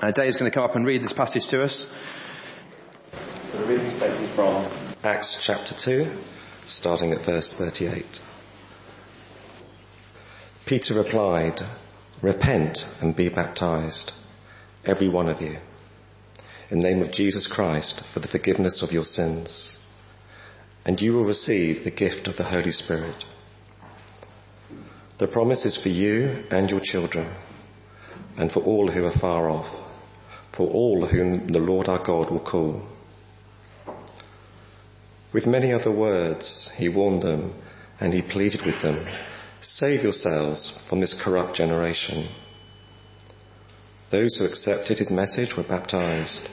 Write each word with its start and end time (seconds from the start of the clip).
Uh, 0.00 0.12
Dave 0.12 0.28
is 0.28 0.36
going 0.36 0.48
to 0.48 0.54
come 0.54 0.62
up 0.62 0.76
and 0.76 0.86
read 0.86 1.02
this 1.02 1.12
passage 1.12 1.48
to 1.48 1.60
us. 1.60 1.84
The 3.50 3.64
reading 3.64 3.90
from 4.28 4.64
Acts 5.02 5.44
chapter 5.44 5.74
2, 5.74 6.12
starting 6.66 7.10
at 7.10 7.24
verse 7.24 7.52
38. 7.52 8.22
Peter 10.66 10.94
replied, 10.94 11.60
Repent 12.22 12.88
and 13.00 13.16
be 13.16 13.28
baptized, 13.28 14.12
every 14.84 15.08
one 15.08 15.28
of 15.28 15.42
you, 15.42 15.58
in 16.70 16.78
the 16.78 16.88
name 16.88 17.02
of 17.02 17.10
Jesus 17.10 17.46
Christ 17.46 18.00
for 18.00 18.20
the 18.20 18.28
forgiveness 18.28 18.82
of 18.82 18.92
your 18.92 19.04
sins, 19.04 19.76
and 20.86 21.00
you 21.00 21.14
will 21.14 21.24
receive 21.24 21.82
the 21.82 21.90
gift 21.90 22.28
of 22.28 22.36
the 22.36 22.44
Holy 22.44 22.70
Spirit. 22.70 23.24
The 25.16 25.26
promise 25.26 25.66
is 25.66 25.74
for 25.74 25.88
you 25.88 26.44
and 26.52 26.70
your 26.70 26.80
children, 26.80 27.34
and 28.36 28.52
for 28.52 28.60
all 28.62 28.88
who 28.88 29.04
are 29.04 29.10
far 29.10 29.50
off, 29.50 29.87
for 30.52 30.68
all 30.68 31.06
whom 31.06 31.46
the 31.46 31.58
Lord 31.58 31.88
our 31.88 31.98
God 31.98 32.30
will 32.30 32.40
call. 32.40 32.82
With 35.32 35.46
many 35.46 35.72
other 35.72 35.90
words, 35.90 36.70
he 36.72 36.88
warned 36.88 37.22
them 37.22 37.54
and 38.00 38.14
he 38.14 38.22
pleaded 38.22 38.64
with 38.64 38.80
them, 38.80 39.06
save 39.60 40.02
yourselves 40.02 40.66
from 40.66 41.00
this 41.00 41.14
corrupt 41.14 41.54
generation. 41.54 42.28
Those 44.10 44.36
who 44.36 44.44
accepted 44.44 44.98
his 44.98 45.12
message 45.12 45.56
were 45.56 45.64
baptized 45.64 46.48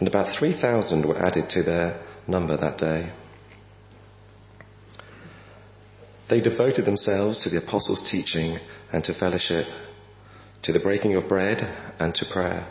and 0.00 0.08
about 0.08 0.28
3,000 0.28 1.04
were 1.04 1.24
added 1.24 1.50
to 1.50 1.62
their 1.62 2.00
number 2.26 2.56
that 2.56 2.78
day. 2.78 3.12
They 6.28 6.40
devoted 6.40 6.84
themselves 6.84 7.40
to 7.40 7.50
the 7.50 7.58
apostles' 7.58 8.02
teaching 8.02 8.58
and 8.92 9.04
to 9.04 9.14
fellowship, 9.14 9.66
to 10.62 10.72
the 10.72 10.78
breaking 10.78 11.16
of 11.16 11.28
bread 11.28 11.68
and 11.98 12.14
to 12.14 12.24
prayer. 12.24 12.66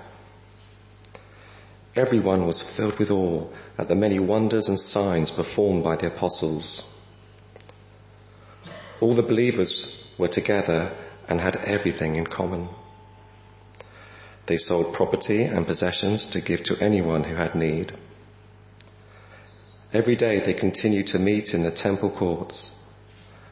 Everyone 2.00 2.46
was 2.46 2.62
filled 2.62 2.98
with 2.98 3.12
awe 3.12 3.50
at 3.78 3.90
the 3.90 3.96
many 3.96 4.20
wonders 4.20 4.70
and 4.70 4.80
signs 4.80 5.32
performed 5.32 5.84
by 5.84 5.98
the 5.98 6.08
apostles. 6.08 6.82
All 9.02 9.16
the 9.16 9.22
believers 9.22 10.02
were 10.18 10.30
together 10.30 10.96
and 11.28 11.42
had 11.42 11.58
everything 11.58 12.16
in 12.16 12.26
common. 12.26 12.70
They 14.46 14.56
sold 14.56 14.94
property 14.94 15.44
and 15.44 15.68
possessions 15.68 16.28
to 16.28 16.40
give 16.40 16.64
to 16.64 16.78
anyone 16.82 17.26
who 17.26 17.36
had 17.36 17.54
need. 17.54 17.92
Every 19.92 20.16
day 20.16 20.40
they 20.40 20.54
continued 20.54 21.08
to 21.08 21.20
meet 21.20 21.54
in 21.54 21.64
the 21.64 21.80
temple 21.86 22.12
courts. 22.12 22.72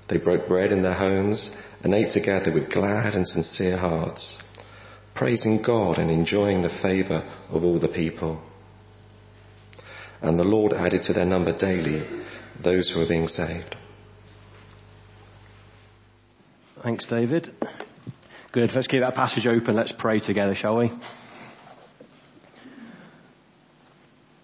They 0.07 0.19
broke 0.19 0.47
bread 0.47 0.71
in 0.71 0.83
their 0.83 0.93
homes 0.93 1.53
and 1.83 1.93
ate 1.93 2.11
together 2.11 2.53
with 2.53 2.69
glad 2.69 3.13
and 3.13 3.27
sincere 3.27 3.75
hearts, 3.75 4.37
praising 5.17 5.59
God 5.59 5.97
and 5.97 6.11
enjoying 6.11 6.61
the 6.61 6.69
favor 6.69 7.27
of 7.49 7.63
all 7.63 7.79
the 7.79 7.87
people. 7.87 8.39
And 10.21 10.37
the 10.37 10.43
Lord 10.43 10.73
added 10.73 11.01
to 11.03 11.13
their 11.13 11.25
number 11.25 11.53
daily 11.53 12.03
those 12.59 12.87
who 12.87 12.99
were 12.99 13.07
being 13.07 13.27
saved. 13.27 13.75
Thanks, 16.83 17.07
David. 17.07 17.51
Good. 18.51 18.75
Let's 18.75 18.85
keep 18.85 19.01
that 19.01 19.15
passage 19.15 19.47
open. 19.47 19.75
Let's 19.75 19.91
pray 19.91 20.19
together, 20.19 20.53
shall 20.53 20.77
we? 20.77 20.91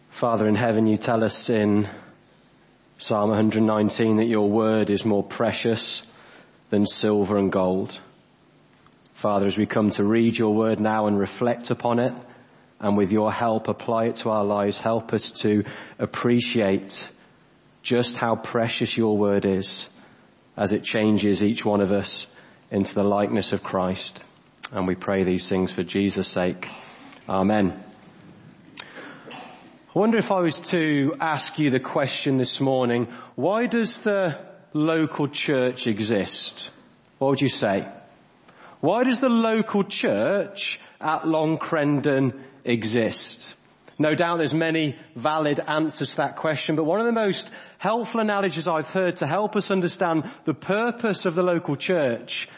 Father 0.09 0.47
in 0.47 0.55
heaven, 0.55 0.87
you 0.87 0.97
tell 0.97 1.23
us 1.23 1.51
in 1.51 1.87
Psalm 2.97 3.29
119 3.29 4.17
that 4.17 4.25
your 4.25 4.49
word 4.49 4.89
is 4.89 5.05
more 5.05 5.23
precious 5.23 6.01
than 6.71 6.87
silver 6.87 7.37
and 7.37 7.51
gold. 7.51 7.99
Father, 9.23 9.47
as 9.47 9.57
we 9.57 9.65
come 9.65 9.89
to 9.89 10.03
read 10.03 10.37
your 10.37 10.53
word 10.53 10.81
now 10.81 11.07
and 11.07 11.17
reflect 11.17 11.71
upon 11.71 11.97
it, 11.99 12.13
and 12.81 12.97
with 12.97 13.09
your 13.09 13.31
help 13.31 13.69
apply 13.69 14.07
it 14.07 14.17
to 14.17 14.29
our 14.29 14.43
lives, 14.43 14.77
help 14.77 15.13
us 15.13 15.31
to 15.31 15.63
appreciate 15.97 17.09
just 17.83 18.17
how 18.17 18.35
precious 18.35 18.97
your 18.97 19.17
word 19.17 19.45
is 19.45 19.87
as 20.57 20.73
it 20.73 20.83
changes 20.83 21.41
each 21.41 21.63
one 21.63 21.79
of 21.79 21.93
us 21.93 22.27
into 22.69 22.93
the 22.95 23.03
likeness 23.03 23.53
of 23.53 23.63
Christ. 23.63 24.21
And 24.73 24.89
we 24.89 24.95
pray 24.95 25.23
these 25.23 25.47
things 25.47 25.71
for 25.71 25.83
Jesus' 25.83 26.27
sake. 26.27 26.67
Amen. 27.29 27.81
I 28.81 29.97
wonder 29.97 30.17
if 30.17 30.33
I 30.33 30.41
was 30.41 30.57
to 30.71 31.15
ask 31.21 31.57
you 31.59 31.69
the 31.69 31.79
question 31.79 32.35
this 32.35 32.59
morning, 32.59 33.07
why 33.35 33.67
does 33.67 33.95
the 33.99 34.37
local 34.73 35.29
church 35.29 35.87
exist? 35.87 36.69
What 37.19 37.29
would 37.29 37.41
you 37.41 37.47
say? 37.47 37.87
Why 38.83 39.05
does 39.05 39.21
the 39.21 39.29
local 39.29 39.85
church 39.85 40.77
at 40.99 41.25
Long 41.25 41.57
Crendon 41.57 42.43
exist? 42.65 43.55
No 43.97 44.13
doubt 44.13 44.39
there's 44.39 44.53
many 44.53 44.99
valid 45.15 45.61
answers 45.61 46.09
to 46.09 46.17
that 46.17 46.35
question, 46.35 46.75
but 46.75 46.83
one 46.83 46.99
of 46.99 47.05
the 47.05 47.13
most 47.13 47.49
helpful 47.77 48.19
analogies 48.19 48.67
I've 48.67 48.89
heard 48.89 49.15
to 49.17 49.25
help 49.25 49.55
us 49.55 49.71
understand 49.71 50.29
the 50.43 50.53
purpose 50.53 51.23
of 51.23 51.33
the 51.33 51.43
local 51.43 51.77
church 51.77 52.49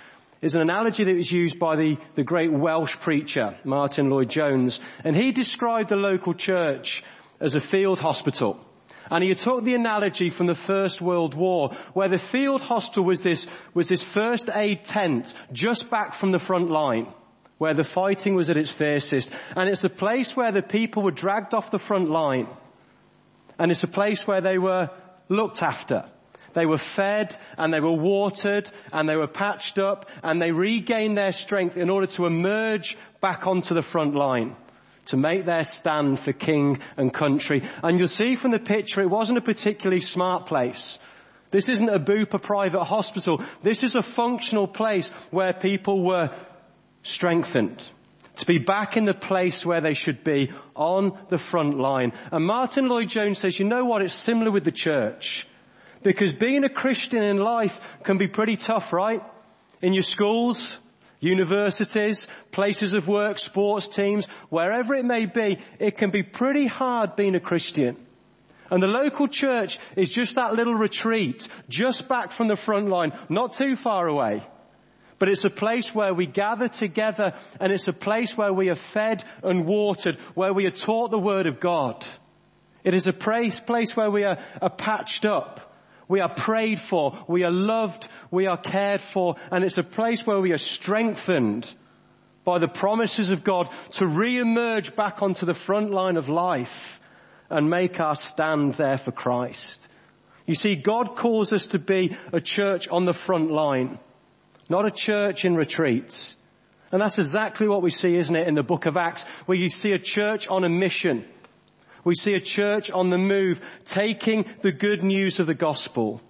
is 0.42 0.56
an 0.56 0.64
analogy 0.64 1.04
that 1.04 1.16
was 1.16 1.32
used 1.32 1.60
by 1.60 1.76
the, 1.76 1.98
the 2.16 2.24
great 2.24 2.52
Welsh 2.52 2.96
preacher, 2.96 3.60
Martyn 3.64 4.10
Lloyd-Jones, 4.10 4.80
and 5.04 5.16
he 5.16 5.32
described 5.32 5.90
the 5.90 5.96
local 5.96 6.34
church 6.34 7.04
as 7.40 7.54
a 7.54 7.60
field 7.60 8.00
hospital. 8.00 8.60
And 9.10 9.24
he 9.24 9.34
took 9.36 9.64
the 9.64 9.76
analogy 9.76 10.30
from 10.30 10.48
the 10.48 10.56
First 10.56 11.02
World 11.02 11.36
War, 11.36 11.76
where 11.94 12.10
the 12.10 12.18
field 12.18 12.62
hospital 12.62 13.04
was 13.04 13.22
this, 13.22 13.46
was 13.74 13.88
this 13.88 14.02
first 14.02 14.50
aid 14.54 14.84
tent 14.84 15.34
just 15.54 15.90
back 15.90 16.14
from 16.14 16.32
the 16.32 16.40
front 16.40 16.70
line, 16.70 17.08
where 17.58 17.74
the 17.74 17.84
fighting 17.84 18.36
was 18.36 18.50
at 18.50 18.58
its 18.58 18.72
fiercest. 18.72 19.30
And 19.56 19.70
it's 19.70 19.82
the 19.82 19.90
place 19.90 20.36
where 20.36 20.52
the 20.52 20.64
people 20.64 21.04
were 21.04 21.12
dragged 21.12 21.54
off 21.54 21.72
the 21.72 21.78
front 21.78 22.10
line. 22.10 22.48
And 23.60 23.72
it's 23.72 23.84
a 23.84 23.88
place 23.88 24.26
where 24.26 24.42
they 24.42 24.58
were 24.58 24.90
looked 25.30 25.62
after. 25.62 26.06
They 26.54 26.66
were 26.66 26.78
fed 26.78 27.36
and 27.58 27.74
they 27.74 27.82
were 27.82 27.96
watered 27.96 28.70
and 28.92 29.08
they 29.08 29.18
were 29.18 29.28
patched 29.28 29.78
up 29.78 30.10
and 30.24 30.42
they 30.42 30.52
regained 30.52 31.18
their 31.18 31.34
strength 31.34 31.76
in 31.76 31.90
order 31.90 32.08
to 32.08 32.26
emerge 32.26 32.98
back 33.20 33.46
onto 33.46 33.76
the 33.76 33.82
front 33.82 34.16
line 34.16 34.56
to 35.06 35.18
make 35.18 35.46
their 35.46 35.64
stand 35.64 36.20
for 36.20 36.34
king 36.34 36.80
and 36.98 37.14
country. 37.14 37.64
And 37.84 38.00
you'll 38.00 38.08
see 38.08 38.36
from 38.36 38.52
the 38.52 38.60
picture 38.60 39.02
it 39.02 39.10
wasn't 39.10 39.38
a 39.38 39.42
particularly 39.42 40.02
smart 40.02 40.48
place. 40.48 41.00
This 41.52 41.70
isn't 41.70 41.90
a 41.90 42.00
Bupa 42.00 42.42
private 42.42 42.84
hospital. 42.84 43.44
This 43.64 43.84
is 43.84 43.96
a 43.96 44.02
functional 44.02 44.68
place 44.68 45.08
where 45.32 45.54
people 45.54 46.04
were 46.04 46.36
strengthened. 47.04 47.82
To 48.38 48.46
be 48.46 48.58
back 48.58 48.98
in 48.98 49.06
the 49.06 49.14
place 49.14 49.66
where 49.66 49.80
they 49.80 49.94
should 49.94 50.24
be 50.24 50.52
on 50.76 51.18
the 51.30 51.38
front 51.38 51.78
line. 51.78 52.12
And 52.32 52.46
Martyn 52.46 52.88
Lloyd-Jones 52.90 53.40
says, 53.40 53.58
you 53.58 53.66
know 53.66 53.86
what? 53.86 54.02
It's 54.02 54.14
similar 54.14 54.52
with 54.52 54.66
the 54.66 54.72
church. 54.72 55.48
Because 56.04 56.34
being 56.34 56.66
a 56.66 56.70
Christian 56.70 57.24
in 57.24 57.38
life 57.38 57.80
can 58.04 58.18
be 58.18 58.28
pretty 58.28 58.58
tough, 58.58 58.92
right? 58.92 59.22
In 59.82 59.94
your 59.94 60.04
schools, 60.04 60.78
universities, 61.26 62.28
places 62.52 62.94
of 62.94 63.08
work, 63.08 63.40
sports 63.40 63.88
teams, 63.88 64.28
wherever 64.50 64.94
it 64.96 65.06
may 65.06 65.26
be, 65.26 65.60
it 65.80 65.98
can 65.98 66.12
be 66.12 66.24
pretty 66.24 66.68
hard 66.68 67.16
being 67.16 67.36
a 67.36 67.40
Christian. 67.40 67.98
And 68.70 68.82
the 68.82 68.88
local 68.88 69.28
church 69.28 69.78
is 69.96 70.10
just 70.10 70.36
that 70.36 70.54
little 70.54 70.74
retreat, 70.74 71.48
just 71.70 72.08
back 72.08 72.32
from 72.32 72.48
the 72.48 72.56
front 72.56 72.90
line, 72.90 73.12
not 73.30 73.54
too 73.54 73.76
far 73.76 74.08
away. 74.08 74.44
But 75.18 75.30
it's 75.30 75.46
a 75.46 75.50
place 75.50 75.94
where 75.94 76.14
we 76.14 76.26
gather 76.26 76.68
together 76.68 77.34
and 77.60 77.72
it's 77.72 77.88
a 77.88 77.94
place 77.94 78.36
where 78.36 78.54
we 78.54 78.70
are 78.70 78.76
fed 78.76 79.24
and 79.44 79.66
watered, 79.66 80.18
where 80.34 80.54
we 80.54 80.66
are 80.66 80.72
taught 80.72 81.12
the 81.12 81.20
Word 81.20 81.48
of 81.48 81.60
God. 81.60 82.06
It 82.84 82.94
is 82.94 83.08
a 83.08 83.14
place, 83.14 83.60
place 83.60 83.96
where 83.96 84.12
we 84.12 84.24
are, 84.24 84.38
are 84.62 84.70
patched 84.70 85.26
up. 85.26 85.75
We 86.08 86.20
are 86.20 86.34
prayed 86.34 86.80
for. 86.80 87.24
We 87.28 87.44
are 87.44 87.52
loved. 87.52 88.08
We 88.32 88.48
are 88.48 88.58
cared 88.58 89.02
for. 89.02 89.36
And 89.52 89.64
it's 89.64 89.78
a 89.78 89.84
place 89.84 90.26
where 90.26 90.40
we 90.40 90.52
are 90.54 90.58
strengthened 90.58 91.72
by 92.44 92.60
the 92.60 92.68
promises 92.68 93.32
of 93.32 93.44
God 93.44 93.70
to 93.92 94.08
re-emerge 94.08 94.96
back 94.96 95.22
onto 95.22 95.46
the 95.46 95.54
front 95.54 95.92
line 95.92 96.18
of 96.18 96.30
life 96.30 97.00
and 97.50 97.70
make 97.70 98.00
our 98.00 98.16
stand 98.16 98.76
there 98.76 98.98
for 98.98 99.12
Christ. 99.12 99.88
You 100.46 100.54
see, 100.54 100.76
God 100.76 101.16
calls 101.16 101.52
us 101.54 101.68
to 101.68 101.80
be 101.80 102.16
a 102.32 102.40
church 102.40 102.88
on 102.88 103.06
the 103.06 103.14
front 103.14 103.50
line, 103.52 103.98
not 104.70 104.86
a 104.86 104.92
church 104.92 105.44
in 105.44 105.56
retreats. 105.56 106.36
And 106.92 107.02
that's 107.02 107.18
exactly 107.18 107.68
what 107.68 107.82
we 107.82 107.90
see, 107.90 108.16
isn't 108.16 108.36
it, 108.36 108.48
in 108.48 108.54
the 108.54 108.64
book 108.64 108.86
of 108.86 108.96
Acts, 108.96 109.24
where 109.48 109.58
you 109.58 109.70
see 109.70 109.92
a 109.92 110.00
church 110.00 110.48
on 110.48 110.64
a 110.64 110.70
mission 110.70 111.26
we 112.06 112.16
see 112.16 112.34
a 112.34 112.40
church 112.40 112.90
on 112.92 113.10
the 113.10 113.18
move, 113.18 113.60
taking 113.86 114.46
the 114.62 114.72
good 114.72 115.04
news 115.04 115.40
of 115.40 115.48
the 115.48 115.56
gospel 115.56 116.22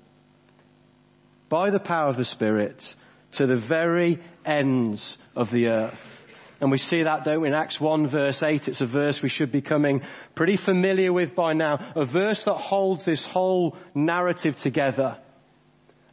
by 1.50 1.70
the 1.70 1.80
power 1.80 2.08
of 2.08 2.16
the 2.16 2.26
Spirit 2.26 2.96
to 3.34 3.46
the 3.46 3.58
very 3.58 4.20
ends 4.46 5.18
of 5.36 5.52
the 5.52 5.68
earth. 5.68 6.02
And 6.62 6.72
we 6.72 6.78
see 6.78 7.04
that, 7.04 7.26
don't 7.26 7.42
we, 7.42 7.50
in 7.50 7.54
Acts 7.54 7.80
1 7.80 8.08
verse 8.08 8.42
8. 8.42 8.70
It's 8.70 8.80
a 8.80 8.86
verse 8.86 9.22
we 9.22 9.28
should 9.28 9.52
be 9.52 9.62
coming 9.62 10.02
pretty 10.34 10.56
familiar 10.56 11.12
with 11.12 11.36
by 11.36 11.52
now. 11.52 11.92
A 11.96 12.06
verse 12.06 12.42
that 12.44 12.54
holds 12.54 13.04
this 13.04 13.26
whole 13.26 13.76
narrative 13.94 14.56
together. 14.56 15.18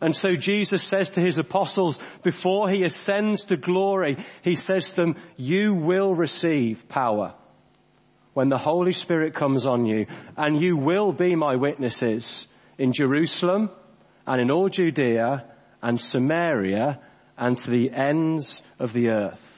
And 0.00 0.16
so 0.16 0.32
Jesus 0.32 0.82
says 0.82 1.10
to 1.10 1.20
his 1.20 1.38
apostles, 1.38 2.00
before 2.24 2.68
he 2.68 2.82
ascends 2.82 3.44
to 3.44 3.56
glory, 3.56 4.16
he 4.42 4.56
says 4.56 4.90
to 4.90 4.96
them, 4.96 5.16
you 5.36 5.74
will 5.74 6.12
receive 6.12 6.88
power 6.88 7.34
when 8.34 8.48
the 8.48 8.58
Holy 8.58 8.92
Spirit 8.92 9.34
comes 9.34 9.66
on 9.66 9.84
you, 9.84 10.06
and 10.36 10.60
you 10.60 10.76
will 10.76 11.12
be 11.12 11.34
my 11.34 11.56
witnesses 11.56 12.46
in 12.78 12.92
Jerusalem 12.92 13.70
and 14.26 14.40
in 14.40 14.50
all 14.50 14.68
Judea 14.68 15.46
and 15.82 16.00
Samaria 16.00 17.00
and 17.36 17.58
to 17.58 17.70
the 17.70 17.90
ends 17.90 18.62
of 18.78 18.92
the 18.92 19.10
earth. 19.10 19.48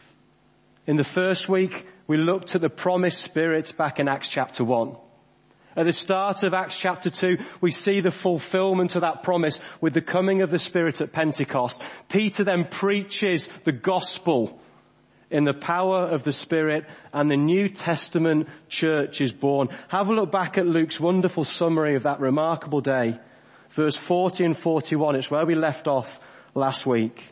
In 0.87 0.97
the 0.97 1.05
first 1.05 1.49
week, 1.49 1.87
we 2.07 2.17
looked 2.17 2.55
at 2.55 2.61
the 2.61 2.69
promised 2.69 3.23
Spirit 3.23 3.73
back 3.79 3.99
in 3.99 4.09
Acts 4.09 4.29
chapter 4.29 4.65
1. 4.65 4.97
At 5.77 5.87
the 5.87 5.93
start 5.93 6.45
of 6.45 6.55
Acts 6.55 6.79
chapter 6.79 7.11
2, 7.11 7.37
we 7.61 7.71
see 7.73 8.01
the 8.01 8.11
fulfillment 8.11 8.95
of 8.95 9.01
that 9.03 9.23
promise 9.23 9.61
with 9.81 9.93
the 9.93 10.01
coming 10.01 10.43
of 10.43 10.51
the 10.51 10.59
Spirit 10.59 11.01
at 11.01 11.13
Pentecost. 11.13 11.83
Peter 12.09 12.45
then 12.45 12.65
preaches 12.65 13.49
the 13.65 13.73
gospel 13.73 14.61
in 15.31 15.45
the 15.45 15.55
power 15.55 16.09
of 16.09 16.23
the 16.23 16.33
Spirit 16.33 16.85
and 17.13 17.31
the 17.31 17.37
New 17.37 17.69
Testament 17.69 18.49
church 18.69 19.21
is 19.21 19.33
born. 19.33 19.69
Have 19.89 20.09
a 20.09 20.15
look 20.15 20.31
back 20.31 20.59
at 20.59 20.67
Luke's 20.67 21.01
wonderful 21.01 21.45
summary 21.45 21.97
of 21.97 22.05
that 22.05 22.21
remarkable 22.21 22.81
day. 22.81 23.19
Verse 23.71 23.97
40 23.97 24.45
and 24.45 24.59
41, 24.59 25.17
it's 25.17 25.31
where 25.31 25.47
we 25.47 25.55
left 25.55 25.89
off 25.89 26.21
last 26.55 26.87
week. 26.87 27.29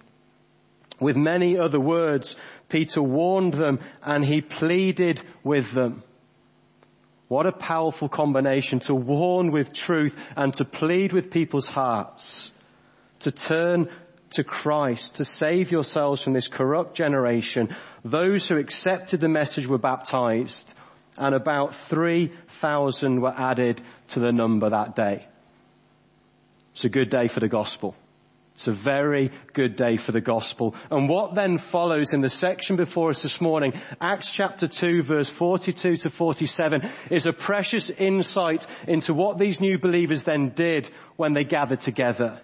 With 1.01 1.17
many 1.17 1.59
other 1.59 1.81
words, 1.81 2.37
Peter 2.69 3.03
warned 3.03 3.55
them 3.55 3.81
and 4.03 4.25
he 4.25 4.41
pleaded 4.41 5.23
with 5.45 5.71
them. 5.73 6.03
What 7.29 7.47
a 7.47 7.53
powerful 7.53 8.09
combination 8.09 8.81
to 8.81 8.95
warn 8.95 9.53
with 9.53 9.73
truth 9.73 10.17
and 10.37 10.53
to 10.55 10.65
plead 10.65 11.13
with 11.13 11.31
people's 11.31 11.67
hearts. 11.67 12.51
To 13.21 13.31
turn 13.31 13.89
to 14.33 14.45
Christ, 14.45 15.17
to 15.17 15.25
save 15.25 15.71
yourselves 15.71 16.23
from 16.23 16.33
this 16.33 16.49
corrupt 16.49 16.95
generation. 16.95 17.75
Those 18.05 18.49
who 18.49 18.59
accepted 18.59 19.21
the 19.21 19.29
message 19.29 19.67
were 19.67 19.79
baptized 19.79 20.75
and 21.19 21.35
about 21.35 21.75
3,000 21.75 23.21
were 23.21 23.35
added 23.37 23.81
to 24.09 24.21
the 24.21 24.33
number 24.33 24.71
that 24.71 24.95
day. 24.95 25.27
It's 26.73 26.85
a 26.85 26.89
good 26.89 27.11
day 27.11 27.29
for 27.29 27.41
the 27.41 27.49
gospel. 27.49 27.95
It's 28.55 28.69
a 28.69 28.73
very 28.73 29.31
good 29.55 29.77
day 29.77 29.97
for 29.97 30.13
the 30.13 30.21
gospel. 30.21 30.75
And 30.91 31.09
what 31.09 31.35
then 31.35 31.59
follows 31.59 32.13
in 32.13 32.21
the 32.21 32.29
section 32.29 32.77
before 32.77 33.11
us 33.11 33.23
this 33.23 33.41
morning, 33.41 33.73
Acts 34.01 34.31
chapter 34.31 34.69
2 34.69 35.03
verse 35.03 35.29
42 35.29 35.97
to 35.97 36.11
47, 36.11 36.89
is 37.11 37.27
a 37.27 37.33
precious 37.33 37.91
insight 37.91 38.67
into 38.87 39.15
what 39.15 39.39
these 39.39 39.61
new 39.61 39.79
believers 39.79 40.25
then 40.25 40.51
did 40.51 40.91
when 41.17 41.33
they 41.33 41.45
gathered 41.45 41.81
together. 41.81 42.41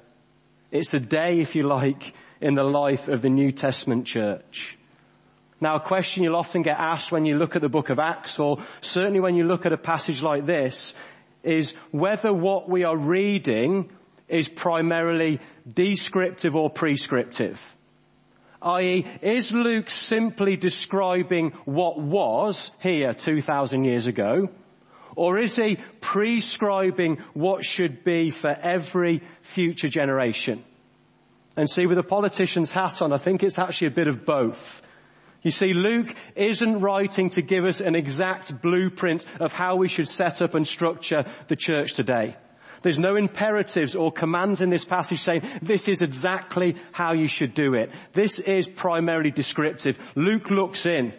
It's 0.71 0.93
a 0.93 1.01
day, 1.01 1.41
if 1.41 1.55
you 1.55 1.63
like, 1.63 2.13
in 2.41 2.55
the 2.55 2.63
life 2.63 3.09
of 3.09 3.23
the 3.23 3.31
New 3.31 3.53
Testament 3.53 4.07
church. 4.07 4.77
Now 5.61 5.77
a 5.77 5.81
question 5.81 6.23
you'll 6.23 6.37
often 6.37 6.63
get 6.63 6.79
asked 6.79 7.11
when 7.11 7.25
you 7.25 7.37
look 7.37 7.57
at 7.57 7.63
the 7.63 7.69
book 7.69 7.89
of 7.91 7.99
Acts 7.99 8.39
or 8.39 8.59
certainly 8.81 9.19
when 9.19 9.35
you 9.35 9.45
look 9.45 9.67
at 9.67 9.73
a 9.73 9.79
passage 9.79 10.23
like 10.23 10.47
this 10.47 10.95
is 11.43 11.75
whether 11.91 12.33
what 12.33 12.69
we 12.69 12.85
are 12.85 12.97
reading 12.97 13.91
is 14.29 14.49
primarily 14.49 15.41
descriptive 15.73 16.55
or 16.55 16.71
prescriptive. 16.71 17.61
I.e., 18.61 19.07
is 19.23 19.51
Luke 19.53 19.89
simply 19.89 20.57
describing 20.57 21.53
what 21.65 21.99
was 21.99 22.71
here 22.81 23.15
2,000 23.15 23.85
years 23.85 24.07
ago? 24.07 24.49
Or 25.19 25.37
is 25.37 25.57
he 25.57 25.79
prescribing 26.01 27.19
what 27.35 27.65
should 27.65 28.05
be 28.05 28.31
for 28.31 28.51
every 28.51 29.21
future 29.41 29.89
generation? 29.89 30.63
And 31.57 31.69
see, 31.69 31.87
with 31.87 31.99
a 31.99 32.05
politician's 32.05 32.71
hat 32.71 33.03
on, 33.03 33.13
I 33.13 33.17
think 33.17 33.43
it's 33.43 33.59
actually 33.59 33.89
a 33.89 33.97
bit 33.97 34.07
of 34.07 34.25
both. 34.25 34.81
You 35.43 35.51
see, 35.51 35.73
Luke 35.73 36.15
isn't 36.37 36.79
writing 36.79 37.31
to 37.31 37.43
give 37.43 37.65
us 37.65 37.81
an 37.81 37.97
exact 37.97 38.63
blueprint 38.63 39.27
of 39.41 39.53
how 39.53 39.75
we 39.75 39.89
should 39.89 40.07
set 40.09 40.41
up 40.41 40.55
and 40.55 40.65
structure 40.65 41.25
the 41.49 41.57
church 41.57 41.95
today. 41.95 42.37
There's 42.83 43.01
no 43.01 43.17
imperatives 43.17 43.97
or 43.97 44.13
commands 44.13 44.61
in 44.61 44.71
this 44.71 44.85
passage 44.85 45.25
saying 45.25 45.43
this 45.63 45.89
is 45.89 46.01
exactly 46.01 46.77
how 46.93 47.15
you 47.15 47.27
should 47.27 47.55
do 47.55 47.75
it. 47.75 47.91
This 48.13 48.39
is 48.39 48.69
primarily 48.69 49.33
descriptive. 49.33 49.99
Luke 50.15 50.49
looks 50.49 50.87
in 50.87 51.13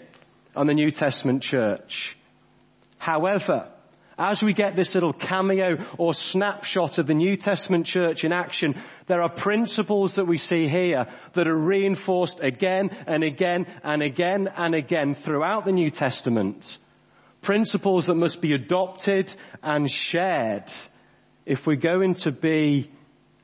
on 0.56 0.68
the 0.68 0.74
New 0.74 0.90
Testament 0.90 1.44
church. 1.44 2.16
However, 2.98 3.74
as 4.20 4.44
we 4.44 4.54
get 4.54 4.76
this 4.76 4.94
little 4.94 5.14
cameo 5.14 5.78
or 5.98 6.14
snapshot 6.14 6.98
of 6.98 7.08
the 7.08 7.14
New 7.14 7.38
Testament 7.38 7.86
church 7.86 8.26
in 8.26 8.34
action, 8.34 8.76
there 9.08 9.22
are 9.22 9.30
principles 9.30 10.16
that 10.16 10.28
we 10.28 10.38
see 10.38 10.68
here 10.68 11.08
that 11.34 11.48
are 11.48 11.58
reinforced 11.58 12.42
again 12.42 12.90
and 13.08 13.24
again 13.24 13.66
and 13.82 14.04
again 14.04 14.50
and 14.58 14.76
again 14.76 15.16
throughout 15.16 15.64
the 15.64 15.72
New 15.72 15.90
Testament. 15.90 16.78
Principles 17.42 18.08
that 18.08 18.16
must 18.16 18.42
be 18.42 18.52
adopted 18.52 19.34
and 19.64 19.90
shared 19.90 20.70
if 21.46 21.66
we're 21.66 21.78
going 21.78 22.16
to 22.16 22.32
be 22.32 22.92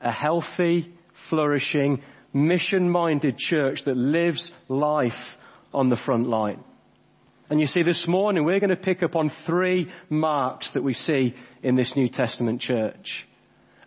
a 0.02 0.12
healthy, 0.12 0.92
flourishing, 1.14 2.02
mission-minded 2.34 3.38
church 3.38 3.84
that 3.84 3.96
lives 3.96 4.50
life 4.68 5.38
on 5.72 5.88
the 5.88 5.96
front 5.96 6.26
line. 6.26 6.62
And 7.48 7.60
you 7.60 7.66
see, 7.66 7.82
this 7.82 8.08
morning 8.08 8.44
we're 8.44 8.58
going 8.58 8.70
to 8.70 8.76
pick 8.76 9.04
up 9.04 9.14
on 9.14 9.28
three 9.28 9.90
marks 10.10 10.72
that 10.72 10.82
we 10.82 10.94
see 10.94 11.34
in 11.62 11.76
this 11.76 11.94
New 11.94 12.08
Testament 12.08 12.60
church. 12.60 13.26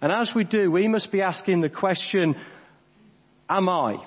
And 0.01 0.13
as 0.13 0.33
we 0.33 0.45
do, 0.45 0.71
we 0.71 0.87
must 0.87 1.11
be 1.11 1.21
asking 1.21 1.59
the 1.59 1.69
question, 1.69 2.35
am 3.49 3.67
I? 3.67 3.97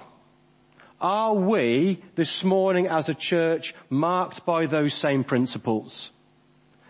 Are 1.03 1.35
we 1.35 2.03
this 2.15 2.43
morning 2.45 2.87
as 2.87 3.11
a 3.11 3.15
church 3.15 3.75
marked 3.91 4.47
by 4.47 4.67
those 4.67 4.95
same 4.95 5.23
principles? 5.23 6.11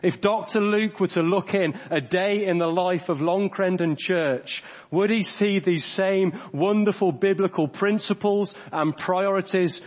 If 0.01 0.21
Dr. 0.21 0.61
Luke 0.61 1.01
were 1.01 1.09
to 1.09 1.23
look 1.23 1.55
in 1.55 1.75
a 1.91 2.01
day 2.01 2.47
in 2.47 2.59
the 2.59 2.67
life 2.67 3.09
of 3.09 3.21
Long 3.23 3.51
Crendon 3.51 3.97
Church, 3.97 4.63
would 4.91 5.11
he 5.11 5.23
see 5.23 5.59
these 5.59 5.85
same 5.85 6.39
wonderful 6.53 7.11
biblical 7.11 7.67
principles 7.67 8.55
and 8.71 8.97
priorities 8.97 9.81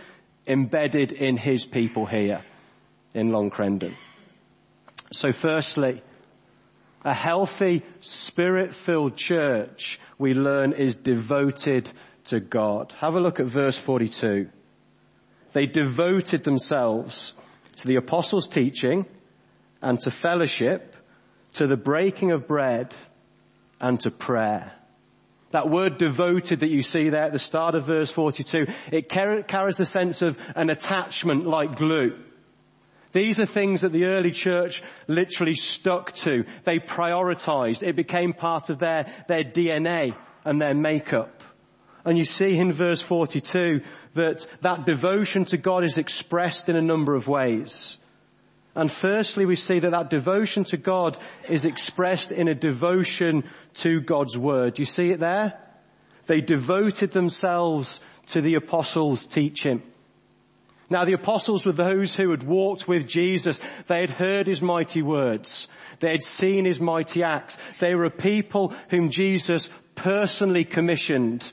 embedded 0.46 1.12
in 1.12 1.36
his 1.36 1.64
people 1.64 2.04
here? 2.04 2.42
In 3.16 3.32
Long 3.32 3.50
Crendon. 3.50 3.94
So 5.10 5.32
firstly, 5.32 6.02
a 7.04 7.14
healthy, 7.14 7.82
spirit-filled 8.00 9.16
church, 9.16 9.98
we 10.18 10.34
learn, 10.34 10.72
is 10.72 10.96
devoted 10.96 11.90
to 12.26 12.40
God. 12.40 12.92
Have 12.98 13.14
a 13.14 13.20
look 13.20 13.40
at 13.40 13.46
verse 13.46 13.78
42. 13.78 14.50
They 15.52 15.66
devoted 15.66 16.44
themselves 16.44 17.32
to 17.76 17.86
the 17.86 17.96
apostles' 17.96 18.48
teaching 18.48 19.06
and 19.80 19.98
to 20.00 20.10
fellowship, 20.10 20.94
to 21.54 21.66
the 21.66 21.76
breaking 21.76 22.32
of 22.32 22.46
bread 22.46 22.94
and 23.80 23.98
to 24.00 24.10
prayer. 24.10 24.72
That 25.52 25.70
word 25.70 25.96
devoted 25.96 26.60
that 26.60 26.70
you 26.70 26.82
see 26.82 27.08
there 27.08 27.22
at 27.22 27.32
the 27.32 27.38
start 27.38 27.76
of 27.76 27.86
verse 27.86 28.10
42, 28.10 28.66
it 28.92 29.08
carries 29.08 29.76
the 29.76 29.84
sense 29.86 30.20
of 30.20 30.36
an 30.54 30.68
attachment 30.68 31.46
like 31.46 31.76
glue. 31.76 32.18
These 33.16 33.40
are 33.40 33.46
things 33.46 33.80
that 33.80 33.92
the 33.92 34.04
early 34.04 34.30
church 34.30 34.82
literally 35.06 35.54
stuck 35.54 36.12
to. 36.16 36.44
They 36.64 36.78
prioritized. 36.78 37.82
It 37.82 37.96
became 37.96 38.34
part 38.34 38.68
of 38.68 38.78
their, 38.78 39.10
their 39.26 39.42
DNA 39.42 40.14
and 40.44 40.60
their 40.60 40.74
makeup. 40.74 41.42
And 42.04 42.18
you 42.18 42.24
see 42.24 42.58
in 42.58 42.74
verse 42.74 43.00
42 43.00 43.80
that 44.16 44.46
that 44.60 44.84
devotion 44.84 45.46
to 45.46 45.56
God 45.56 45.82
is 45.82 45.96
expressed 45.96 46.68
in 46.68 46.76
a 46.76 46.82
number 46.82 47.14
of 47.14 47.26
ways. 47.26 47.96
And 48.74 48.92
firstly, 48.92 49.46
we 49.46 49.56
see 49.56 49.80
that 49.80 49.92
that 49.92 50.10
devotion 50.10 50.64
to 50.64 50.76
God 50.76 51.16
is 51.48 51.64
expressed 51.64 52.32
in 52.32 52.48
a 52.48 52.54
devotion 52.54 53.44
to 53.76 53.98
God's 54.02 54.36
Word. 54.36 54.78
You 54.78 54.84
see 54.84 55.08
it 55.08 55.20
there? 55.20 55.58
They 56.26 56.42
devoted 56.42 57.12
themselves 57.12 57.98
to 58.32 58.42
the 58.42 58.56
apostles' 58.56 59.24
teaching. 59.24 59.82
Now 60.88 61.04
the 61.04 61.14
apostles 61.14 61.66
were 61.66 61.72
those 61.72 62.14
who 62.14 62.30
had 62.30 62.42
walked 62.42 62.86
with 62.86 63.08
Jesus. 63.08 63.58
They 63.86 64.00
had 64.00 64.10
heard 64.10 64.46
his 64.46 64.62
mighty 64.62 65.02
words. 65.02 65.68
They 66.00 66.10
had 66.10 66.22
seen 66.22 66.64
his 66.64 66.80
mighty 66.80 67.22
acts. 67.22 67.56
They 67.80 67.94
were 67.94 68.04
a 68.04 68.10
people 68.10 68.74
whom 68.90 69.10
Jesus 69.10 69.68
personally 69.94 70.64
commissioned 70.64 71.50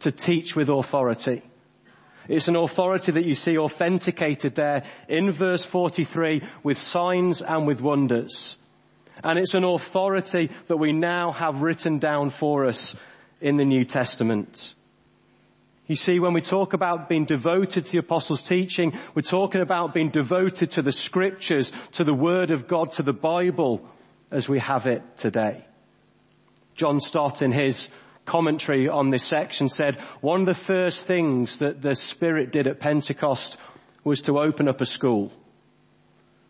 to 0.00 0.12
teach 0.12 0.56
with 0.56 0.68
authority. 0.68 1.42
It's 2.28 2.48
an 2.48 2.56
authority 2.56 3.12
that 3.12 3.26
you 3.26 3.34
see 3.34 3.58
authenticated 3.58 4.54
there 4.54 4.84
in 5.08 5.30
verse 5.32 5.64
43 5.64 6.42
with 6.62 6.78
signs 6.78 7.42
and 7.42 7.66
with 7.66 7.82
wonders. 7.82 8.56
And 9.22 9.38
it's 9.38 9.54
an 9.54 9.64
authority 9.64 10.50
that 10.68 10.78
we 10.78 10.92
now 10.92 11.32
have 11.32 11.62
written 11.62 11.98
down 11.98 12.30
for 12.30 12.66
us 12.66 12.96
in 13.40 13.56
the 13.56 13.64
New 13.64 13.84
Testament. 13.84 14.74
You 15.86 15.96
see, 15.96 16.18
when 16.18 16.32
we 16.32 16.40
talk 16.40 16.72
about 16.72 17.10
being 17.10 17.26
devoted 17.26 17.84
to 17.84 17.92
the 17.92 17.98
apostles' 17.98 18.40
teaching, 18.40 18.98
we're 19.14 19.22
talking 19.22 19.60
about 19.60 19.92
being 19.92 20.08
devoted 20.08 20.72
to 20.72 20.82
the 20.82 20.92
scriptures, 20.92 21.70
to 21.92 22.04
the 22.04 22.14
word 22.14 22.50
of 22.50 22.66
God, 22.66 22.94
to 22.94 23.02
the 23.02 23.12
Bible 23.12 23.86
as 24.30 24.48
we 24.48 24.60
have 24.60 24.86
it 24.86 25.02
today. 25.18 25.66
John 26.74 27.00
Stott 27.00 27.42
in 27.42 27.52
his 27.52 27.88
commentary 28.24 28.88
on 28.88 29.10
this 29.10 29.24
section 29.24 29.68
said 29.68 30.00
one 30.22 30.40
of 30.40 30.46
the 30.46 30.62
first 30.62 31.04
things 31.04 31.58
that 31.58 31.82
the 31.82 31.94
Spirit 31.94 32.50
did 32.50 32.66
at 32.66 32.80
Pentecost 32.80 33.58
was 34.02 34.22
to 34.22 34.38
open 34.38 34.68
up 34.68 34.80
a 34.80 34.86
school. 34.86 35.32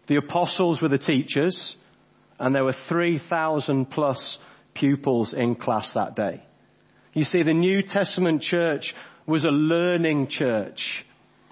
The 0.07 0.17
apostles 0.17 0.81
were 0.81 0.89
the 0.89 0.99
teachers 0.99 1.77
and 2.39 2.55
there 2.55 2.65
were 2.65 2.73
3,000 2.73 3.87
plus 3.87 4.39
pupils 4.75 5.35
in 5.35 5.57
class 5.57 5.95
that 5.95 6.15
day. 6.15 6.43
You 7.13 7.25
see, 7.25 7.43
the 7.43 7.53
New 7.53 7.83
Testament 7.83 8.43
church 8.43 8.95
was 9.27 9.45
a 9.45 9.51
learning 9.51 10.29
church. 10.29 11.05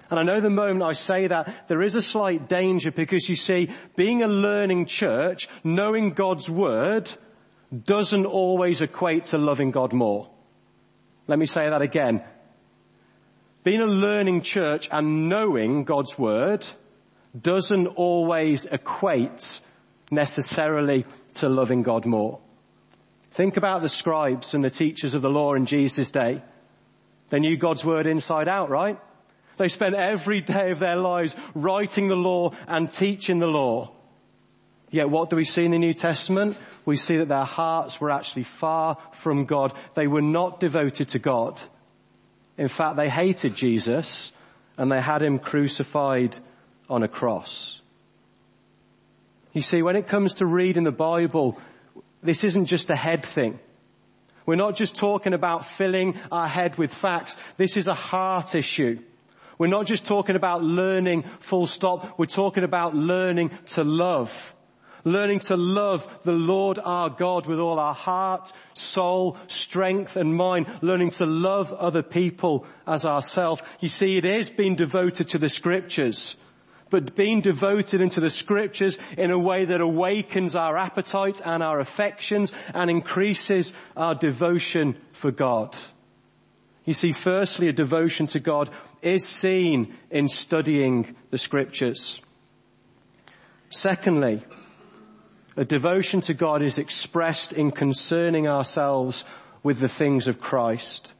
And 0.09 0.19
I 0.19 0.23
know 0.23 0.41
the 0.41 0.49
moment 0.49 0.83
I 0.83 0.93
say 0.93 1.27
that, 1.27 1.67
there 1.67 1.81
is 1.81 1.95
a 1.95 2.01
slight 2.01 2.47
danger 2.47 2.91
because 2.91 3.27
you 3.27 3.35
see, 3.35 3.69
being 3.95 4.21
a 4.21 4.27
learning 4.27 4.85
church, 4.85 5.47
knowing 5.63 6.11
God's 6.11 6.49
Word, 6.49 7.11
doesn't 7.85 8.25
always 8.25 8.81
equate 8.81 9.25
to 9.27 9.37
loving 9.37 9.71
God 9.71 9.93
more. 9.93 10.29
Let 11.27 11.39
me 11.39 11.45
say 11.45 11.69
that 11.69 11.81
again. 11.81 12.23
Being 13.63 13.81
a 13.81 13.85
learning 13.85 14.41
church 14.41 14.89
and 14.91 15.29
knowing 15.29 15.85
God's 15.85 16.17
Word 16.17 16.67
doesn't 17.39 17.87
always 17.87 18.65
equate 18.65 19.61
necessarily 20.11 21.05
to 21.35 21.49
loving 21.49 21.81
God 21.81 22.05
more. 22.05 22.39
Think 23.31 23.57
about 23.57 23.81
the 23.81 23.89
scribes 23.89 24.53
and 24.53 24.63
the 24.63 24.69
teachers 24.69 25.15
of 25.15 25.23
the 25.23 25.29
law 25.29 25.55
in 25.55 25.65
Jesus' 25.65 26.11
day. 26.11 26.43
They 27.29 27.39
knew 27.39 27.57
God's 27.57 27.83
Word 27.83 28.07
inside 28.07 28.47
out, 28.47 28.69
right? 28.69 28.99
They 29.57 29.67
spent 29.67 29.95
every 29.95 30.41
day 30.41 30.71
of 30.71 30.79
their 30.79 30.95
lives 30.95 31.35
writing 31.53 32.07
the 32.07 32.15
law 32.15 32.51
and 32.67 32.91
teaching 32.91 33.39
the 33.39 33.47
law. 33.47 33.91
Yet 34.89 35.09
what 35.09 35.29
do 35.29 35.35
we 35.35 35.45
see 35.45 35.63
in 35.63 35.71
the 35.71 35.79
New 35.79 35.93
Testament? 35.93 36.57
We 36.85 36.97
see 36.97 37.17
that 37.17 37.27
their 37.27 37.45
hearts 37.45 37.99
were 37.99 38.11
actually 38.11 38.43
far 38.43 38.97
from 39.21 39.45
God. 39.45 39.73
They 39.95 40.07
were 40.07 40.21
not 40.21 40.59
devoted 40.59 41.09
to 41.09 41.19
God. 41.19 41.59
In 42.57 42.67
fact, 42.67 42.97
they 42.97 43.09
hated 43.09 43.55
Jesus 43.55 44.31
and 44.77 44.91
they 44.91 45.01
had 45.01 45.23
him 45.23 45.39
crucified 45.39 46.35
on 46.89 47.03
a 47.03 47.07
cross. 47.07 47.79
You 49.53 49.61
see, 49.61 49.81
when 49.81 49.95
it 49.95 50.07
comes 50.07 50.33
to 50.35 50.45
reading 50.45 50.83
the 50.83 50.91
Bible, 50.91 51.59
this 52.21 52.43
isn't 52.43 52.65
just 52.65 52.89
a 52.89 52.95
head 52.95 53.25
thing. 53.25 53.59
We're 54.45 54.55
not 54.55 54.75
just 54.75 54.95
talking 54.95 55.33
about 55.33 55.65
filling 55.65 56.19
our 56.31 56.47
head 56.47 56.77
with 56.77 56.93
facts. 56.93 57.35
This 57.57 57.77
is 57.77 57.87
a 57.87 57.93
heart 57.93 58.55
issue. 58.55 58.99
We're 59.57 59.67
not 59.67 59.85
just 59.85 60.05
talking 60.05 60.35
about 60.35 60.63
learning 60.63 61.23
full 61.39 61.67
stop. 61.67 62.17
We're 62.17 62.25
talking 62.25 62.63
about 62.63 62.95
learning 62.95 63.51
to 63.67 63.83
love. 63.83 64.33
Learning 65.05 65.39
to 65.39 65.55
love 65.55 66.07
the 66.23 66.31
Lord 66.31 66.79
our 66.83 67.09
God 67.09 67.45
with 67.45 67.59
all 67.59 67.77
our 67.77 67.93
heart, 67.93 68.51
soul, 68.73 69.37
strength 69.47 70.15
and 70.15 70.33
mind. 70.33 70.67
Learning 70.81 71.11
to 71.11 71.25
love 71.25 71.73
other 71.73 72.03
people 72.03 72.65
as 72.87 73.05
ourselves. 73.05 73.61
You 73.81 73.89
see, 73.89 74.17
it 74.17 74.25
is 74.25 74.49
being 74.49 74.75
devoted 74.75 75.29
to 75.29 75.39
the 75.39 75.49
scriptures 75.49 76.35
but 76.93 77.15
being 77.15 77.41
devoted 77.41 78.01
into 78.01 78.21
the 78.21 78.29
scriptures 78.29 78.99
in 79.17 79.31
a 79.31 79.39
way 79.39 79.65
that 79.65 79.81
awakens 79.81 80.53
our 80.53 80.77
appetite 80.77 81.41
and 81.43 81.63
our 81.63 81.79
affections 81.79 82.51
and 82.71 82.87
increases 82.87 83.73
our 83.97 84.13
devotion 84.13 84.95
for 85.11 85.31
God. 85.31 85.75
You 86.85 86.93
see, 86.93 87.11
firstly, 87.11 87.67
a 87.67 87.73
devotion 87.73 88.27
to 88.27 88.39
God 88.39 88.69
is 89.01 89.25
seen 89.25 89.97
in 90.11 90.27
studying 90.27 91.15
the 91.31 91.39
scriptures. 91.39 92.21
Secondly, 93.71 94.45
a 95.57 95.65
devotion 95.65 96.21
to 96.21 96.35
God 96.35 96.61
is 96.61 96.77
expressed 96.77 97.53
in 97.53 97.71
concerning 97.71 98.47
ourselves 98.47 99.25
with 99.63 99.79
the 99.79 99.89
things 99.89 100.27
of 100.27 100.37
Christ. 100.37 101.11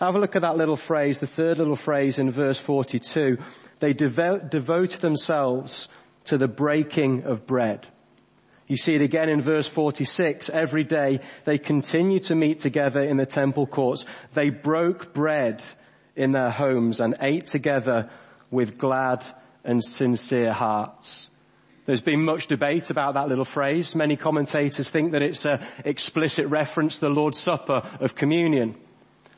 Have 0.00 0.14
a 0.14 0.20
look 0.20 0.36
at 0.36 0.42
that 0.42 0.56
little 0.56 0.76
phrase, 0.76 1.18
the 1.18 1.26
third 1.26 1.58
little 1.58 1.74
phrase 1.74 2.20
in 2.20 2.30
verse 2.30 2.60
42. 2.60 3.38
They 3.80 3.92
devote, 3.92 4.50
devote 4.50 5.00
themselves 5.00 5.88
to 6.26 6.38
the 6.38 6.48
breaking 6.48 7.24
of 7.24 7.46
bread. 7.46 7.86
You 8.66 8.76
see 8.76 8.94
it 8.94 9.02
again 9.02 9.28
in 9.28 9.42
verse 9.42 9.68
46. 9.68 10.48
Every 10.48 10.84
day 10.84 11.20
they 11.44 11.58
continue 11.58 12.20
to 12.20 12.34
meet 12.34 12.60
together 12.60 13.00
in 13.00 13.18
the 13.18 13.26
temple 13.26 13.66
courts. 13.66 14.06
They 14.32 14.48
broke 14.48 15.12
bread 15.12 15.62
in 16.16 16.32
their 16.32 16.50
homes 16.50 17.00
and 17.00 17.14
ate 17.20 17.46
together 17.46 18.10
with 18.50 18.78
glad 18.78 19.24
and 19.64 19.84
sincere 19.84 20.52
hearts. 20.52 21.28
There's 21.86 22.00
been 22.00 22.24
much 22.24 22.46
debate 22.46 22.90
about 22.90 23.14
that 23.14 23.28
little 23.28 23.44
phrase. 23.44 23.94
Many 23.94 24.16
commentators 24.16 24.88
think 24.88 25.12
that 25.12 25.20
it's 25.20 25.44
an 25.44 25.66
explicit 25.84 26.46
reference 26.46 26.94
to 26.94 27.00
the 27.00 27.08
Lord's 27.08 27.38
Supper 27.38 27.82
of 28.00 28.14
communion. 28.14 28.76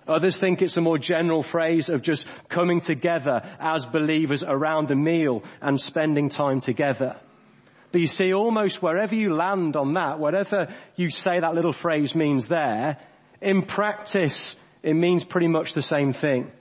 Others 0.09 0.39
think 0.39 0.63
it's 0.63 0.77
a 0.77 0.81
more 0.81 0.99
general 0.99 1.43
phrase 1.43 1.89
of 1.89 2.03
just 2.03 2.27
coming 2.49 2.81
together 2.81 3.43
as 3.61 3.87
believers 3.87 4.45
around 4.47 4.91
a 4.91 4.97
meal 4.97 5.43
and 5.61 5.81
spending 5.81 6.29
time 6.29 6.61
together. 6.61 7.17
But 7.93 8.01
you 8.01 8.07
see, 8.07 8.33
almost 8.33 8.83
wherever 8.83 9.15
you 9.15 9.35
land 9.35 9.77
on 9.77 9.95
that, 9.95 10.19
whatever 10.19 10.75
you 10.97 11.11
say 11.11 11.41
that 11.41 11.55
little 11.55 11.73
phrase 11.73 12.15
means 12.15 12.47
there, 12.47 12.99
in 13.41 13.63
practice, 13.63 14.55
it 14.83 14.95
means 14.95 15.25
pretty 15.25 15.49
much 15.49 15.73
the 15.73 15.83
same 15.83 16.13
thing. 16.13 16.53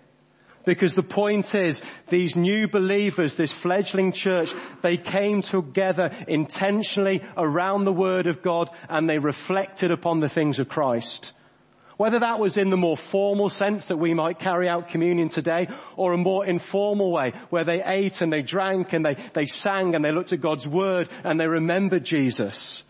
Because 0.65 0.95
the 0.95 1.03
point 1.03 1.53
is, 1.53 1.79
these 2.07 2.35
new 2.35 2.67
believers, 2.67 3.35
this 3.35 3.51
fledgling 3.51 4.11
church, 4.11 4.51
they 4.81 4.97
came 4.97 5.43
together 5.43 6.09
intentionally 6.27 7.21
around 7.37 7.85
the 7.85 7.93
Word 7.93 8.25
of 8.25 8.41
God 8.41 8.71
and 8.89 9.07
they 9.07 9.19
reflected 9.19 9.91
upon 9.91 10.19
the 10.19 10.29
things 10.29 10.59
of 10.59 10.67
Christ. 10.67 11.33
Whether 11.97 12.19
that 12.19 12.39
was 12.39 12.57
in 12.57 12.69
the 12.69 12.77
more 12.77 12.97
formal 12.97 13.49
sense 13.49 13.85
that 13.85 13.97
we 13.97 14.13
might 14.13 14.39
carry 14.39 14.67
out 14.67 14.89
communion 14.89 15.29
today 15.29 15.67
or 15.95 16.13
a 16.13 16.17
more 16.17 16.45
informal 16.45 17.11
way 17.11 17.31
where 17.49 17.63
they 17.63 17.81
ate 17.83 18.21
and 18.21 18.31
they 18.31 18.41
drank 18.41 18.91
and 18.93 19.05
they, 19.05 19.15
they 19.33 19.45
sang 19.45 19.95
and 19.95 20.03
they 20.03 20.11
looked 20.11 20.33
at 20.33 20.41
God's 20.41 20.67
word 20.67 21.09
and 21.23 21.39
they 21.39 21.47
remembered 21.47 22.03
Jesus. 22.03 22.83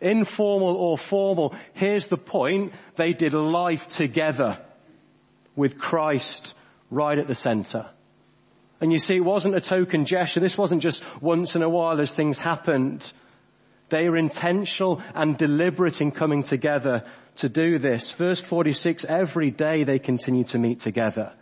Informal 0.00 0.76
or 0.76 0.98
formal, 0.98 1.54
here's 1.72 2.08
the 2.08 2.18
point. 2.18 2.74
They 2.96 3.14
did 3.14 3.32
life 3.32 3.88
together 3.88 4.58
with 5.56 5.78
Christ 5.78 6.54
right 6.90 7.18
at 7.18 7.28
the 7.28 7.34
center. 7.34 7.86
And 8.80 8.92
you 8.92 8.98
see, 8.98 9.16
it 9.16 9.24
wasn't 9.24 9.56
a 9.56 9.60
token 9.60 10.04
gesture. 10.04 10.40
This 10.40 10.58
wasn't 10.58 10.82
just 10.82 11.02
once 11.22 11.54
in 11.56 11.62
a 11.62 11.68
while 11.68 11.98
as 12.00 12.12
things 12.12 12.38
happened. 12.38 13.10
They 13.94 14.08
are 14.08 14.16
intentional 14.16 15.00
and 15.14 15.38
deliberate 15.38 16.00
in 16.00 16.10
coming 16.10 16.42
together 16.42 17.04
to 17.36 17.48
do 17.48 17.78
this. 17.78 18.10
Verse 18.10 18.40
46, 18.40 19.04
every 19.04 19.52
day 19.52 19.84
they 19.84 20.00
continue 20.00 20.42
to 20.46 20.58
meet 20.58 20.80
together 20.80 21.32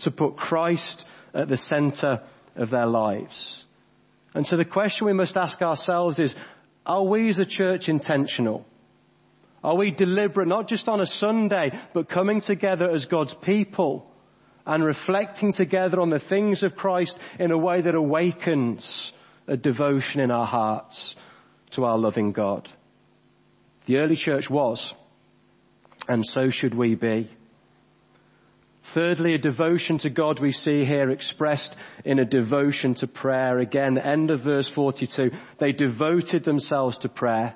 to 0.00 0.10
put 0.10 0.36
Christ 0.36 1.06
at 1.32 1.48
the 1.48 1.56
center 1.56 2.20
of 2.56 2.68
their 2.68 2.84
lives. 2.84 3.64
And 4.34 4.46
so 4.46 4.58
the 4.58 4.66
question 4.66 5.06
we 5.06 5.14
must 5.14 5.38
ask 5.38 5.62
ourselves 5.62 6.18
is, 6.18 6.34
are 6.84 7.04
we 7.04 7.30
as 7.30 7.38
a 7.38 7.46
church 7.46 7.88
intentional? 7.88 8.66
Are 9.64 9.74
we 9.74 9.92
deliberate, 9.92 10.48
not 10.48 10.68
just 10.68 10.90
on 10.90 11.00
a 11.00 11.06
Sunday, 11.06 11.70
but 11.94 12.06
coming 12.06 12.42
together 12.42 12.90
as 12.90 13.06
God's 13.06 13.32
people 13.32 14.12
and 14.66 14.84
reflecting 14.84 15.54
together 15.54 16.02
on 16.02 16.10
the 16.10 16.18
things 16.18 16.64
of 16.64 16.76
Christ 16.76 17.18
in 17.38 17.50
a 17.50 17.56
way 17.56 17.80
that 17.80 17.94
awakens 17.94 19.14
a 19.48 19.56
devotion 19.56 20.20
in 20.20 20.30
our 20.30 20.46
hearts 20.46 21.16
to 21.72 21.84
our 21.84 21.98
loving 21.98 22.32
God? 22.32 22.68
The 23.86 23.98
early 23.98 24.16
church 24.16 24.48
was 24.48 24.94
and 26.08 26.26
so 26.26 26.50
should 26.50 26.74
we 26.74 26.94
be. 26.94 27.28
Thirdly, 28.84 29.34
a 29.34 29.38
devotion 29.38 29.98
to 29.98 30.10
God 30.10 30.40
we 30.40 30.50
see 30.50 30.84
here 30.84 31.10
expressed 31.10 31.76
in 32.04 32.18
a 32.18 32.24
devotion 32.24 32.94
to 32.96 33.06
prayer. 33.06 33.58
Again, 33.58 33.96
end 33.96 34.30
of 34.30 34.40
verse 34.40 34.68
42. 34.68 35.30
They 35.58 35.72
devoted 35.72 36.42
themselves 36.44 36.98
to 36.98 37.08
prayer. 37.08 37.54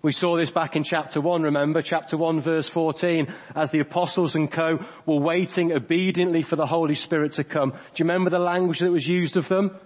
We 0.00 0.12
saw 0.12 0.36
this 0.36 0.50
back 0.50 0.76
in 0.76 0.82
chapter 0.82 1.20
1, 1.20 1.42
remember? 1.42 1.82
Chapter 1.82 2.16
1 2.16 2.40
verse 2.40 2.68
14, 2.68 3.32
as 3.54 3.70
the 3.70 3.80
apostles 3.80 4.34
and 4.34 4.50
co 4.50 4.78
were 5.06 5.20
waiting 5.20 5.72
obediently 5.72 6.42
for 6.42 6.56
the 6.56 6.66
Holy 6.66 6.94
Spirit 6.94 7.32
to 7.32 7.44
come. 7.44 7.70
Do 7.70 7.76
you 7.96 8.04
remember 8.04 8.30
the 8.30 8.38
language 8.38 8.80
that 8.80 8.90
was 8.90 9.06
used 9.06 9.36
of 9.36 9.48
them? 9.48 9.76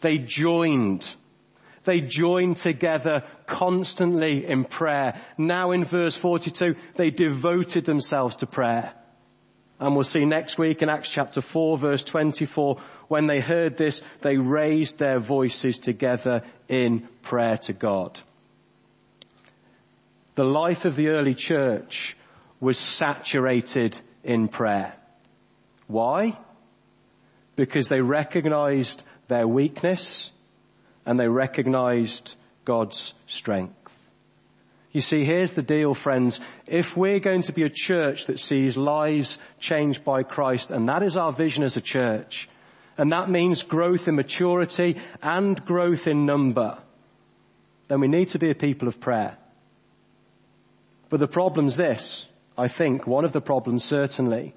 They 0.00 0.18
joined 0.18 1.10
they 1.84 2.00
joined 2.00 2.58
together 2.58 3.24
constantly 3.46 4.46
in 4.46 4.64
prayer. 4.64 5.20
Now 5.36 5.72
in 5.72 5.84
verse 5.84 6.16
42, 6.16 6.74
they 6.96 7.10
devoted 7.10 7.84
themselves 7.84 8.36
to 8.36 8.46
prayer. 8.46 8.92
And 9.80 9.94
we'll 9.94 10.04
see 10.04 10.24
next 10.24 10.58
week 10.58 10.80
in 10.80 10.88
Acts 10.88 11.08
chapter 11.08 11.40
4 11.40 11.76
verse 11.78 12.04
24, 12.04 12.80
when 13.08 13.26
they 13.26 13.40
heard 13.40 13.76
this, 13.76 14.00
they 14.20 14.36
raised 14.36 14.98
their 14.98 15.18
voices 15.18 15.78
together 15.78 16.42
in 16.68 17.08
prayer 17.22 17.58
to 17.58 17.72
God. 17.72 18.18
The 20.34 20.44
life 20.44 20.84
of 20.84 20.96
the 20.96 21.08
early 21.08 21.34
church 21.34 22.16
was 22.60 22.78
saturated 22.78 24.00
in 24.22 24.48
prayer. 24.48 24.94
Why? 25.88 26.38
Because 27.56 27.88
they 27.88 28.00
recognized 28.00 29.04
their 29.28 29.46
weakness 29.48 30.30
and 31.06 31.18
they 31.18 31.28
recognized 31.28 32.36
God's 32.64 33.14
strength. 33.26 33.76
You 34.92 35.00
see, 35.00 35.24
here's 35.24 35.54
the 35.54 35.62
deal, 35.62 35.94
friends. 35.94 36.38
If 36.66 36.96
we're 36.96 37.18
going 37.18 37.42
to 37.42 37.52
be 37.52 37.62
a 37.62 37.70
church 37.70 38.26
that 38.26 38.38
sees 38.38 38.76
lives 38.76 39.38
changed 39.58 40.04
by 40.04 40.22
Christ, 40.22 40.70
and 40.70 40.88
that 40.88 41.02
is 41.02 41.16
our 41.16 41.32
vision 41.32 41.62
as 41.62 41.76
a 41.76 41.80
church, 41.80 42.48
and 42.98 43.10
that 43.12 43.30
means 43.30 43.62
growth 43.62 44.06
in 44.06 44.16
maturity 44.16 45.00
and 45.22 45.64
growth 45.64 46.06
in 46.06 46.26
number, 46.26 46.78
then 47.88 48.00
we 48.00 48.08
need 48.08 48.28
to 48.28 48.38
be 48.38 48.50
a 48.50 48.54
people 48.54 48.86
of 48.86 49.00
prayer. 49.00 49.38
But 51.08 51.20
the 51.20 51.26
problem's 51.26 51.74
this, 51.74 52.26
I 52.56 52.68
think, 52.68 53.06
one 53.06 53.24
of 53.24 53.32
the 53.32 53.40
problems 53.40 53.84
certainly. 53.84 54.54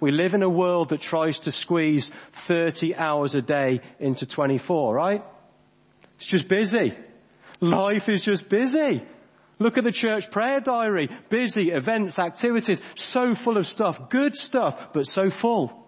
We 0.00 0.10
live 0.10 0.34
in 0.34 0.42
a 0.42 0.48
world 0.48 0.90
that 0.90 1.00
tries 1.00 1.40
to 1.40 1.50
squeeze 1.50 2.10
30 2.32 2.94
hours 2.94 3.34
a 3.34 3.42
day 3.42 3.80
into 3.98 4.26
24, 4.26 4.94
right? 4.94 5.24
It's 6.16 6.26
just 6.26 6.48
busy. 6.48 6.92
Life 7.60 8.08
is 8.08 8.20
just 8.20 8.48
busy. 8.48 9.02
Look 9.58 9.78
at 9.78 9.84
the 9.84 9.92
church 9.92 10.30
prayer 10.30 10.60
diary. 10.60 11.08
Busy, 11.28 11.70
events, 11.70 12.18
activities, 12.18 12.80
so 12.94 13.34
full 13.34 13.56
of 13.56 13.66
stuff, 13.66 14.10
good 14.10 14.34
stuff, 14.34 14.92
but 14.92 15.06
so 15.06 15.30
full. 15.30 15.86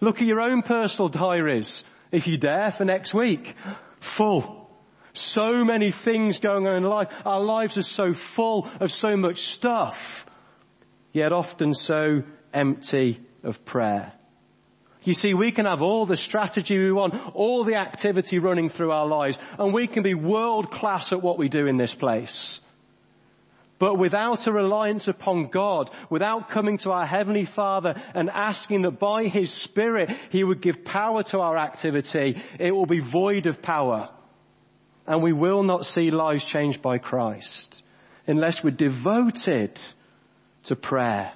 Look 0.00 0.20
at 0.20 0.26
your 0.26 0.40
own 0.40 0.62
personal 0.62 1.08
diaries, 1.08 1.84
if 2.10 2.26
you 2.26 2.38
dare, 2.38 2.72
for 2.72 2.84
next 2.84 3.14
week. 3.14 3.54
Full. 4.00 4.68
So 5.12 5.64
many 5.64 5.92
things 5.92 6.38
going 6.38 6.66
on 6.66 6.76
in 6.76 6.82
life. 6.84 7.08
Our 7.24 7.40
lives 7.40 7.78
are 7.78 7.82
so 7.82 8.12
full 8.12 8.68
of 8.80 8.90
so 8.90 9.16
much 9.16 9.52
stuff, 9.52 10.26
yet 11.12 11.32
often 11.32 11.74
so 11.74 12.22
empty 12.52 13.20
of 13.42 13.64
prayer. 13.64 14.12
You 15.02 15.14
see, 15.14 15.32
we 15.32 15.50
can 15.50 15.64
have 15.64 15.80
all 15.80 16.04
the 16.04 16.16
strategy 16.16 16.76
we 16.76 16.92
want, 16.92 17.14
all 17.34 17.64
the 17.64 17.76
activity 17.76 18.38
running 18.38 18.68
through 18.68 18.92
our 18.92 19.06
lives, 19.06 19.38
and 19.58 19.72
we 19.72 19.86
can 19.86 20.02
be 20.02 20.14
world 20.14 20.70
class 20.70 21.12
at 21.12 21.22
what 21.22 21.38
we 21.38 21.48
do 21.48 21.66
in 21.66 21.78
this 21.78 21.94
place. 21.94 22.60
But 23.78 23.96
without 23.96 24.46
a 24.46 24.52
reliance 24.52 25.08
upon 25.08 25.46
God, 25.46 25.90
without 26.10 26.50
coming 26.50 26.76
to 26.78 26.90
our 26.90 27.06
Heavenly 27.06 27.46
Father 27.46 27.94
and 28.14 28.28
asking 28.28 28.82
that 28.82 28.98
by 28.98 29.24
His 29.24 29.50
Spirit 29.50 30.10
He 30.28 30.44
would 30.44 30.60
give 30.60 30.84
power 30.84 31.22
to 31.24 31.40
our 31.40 31.56
activity, 31.56 32.42
it 32.58 32.72
will 32.72 32.84
be 32.84 33.00
void 33.00 33.46
of 33.46 33.62
power. 33.62 34.10
And 35.06 35.22
we 35.22 35.32
will 35.32 35.62
not 35.62 35.86
see 35.86 36.10
lives 36.10 36.44
changed 36.44 36.82
by 36.82 36.98
Christ 36.98 37.82
unless 38.26 38.62
we're 38.62 38.70
devoted 38.70 39.80
to 40.64 40.76
prayer. 40.76 41.32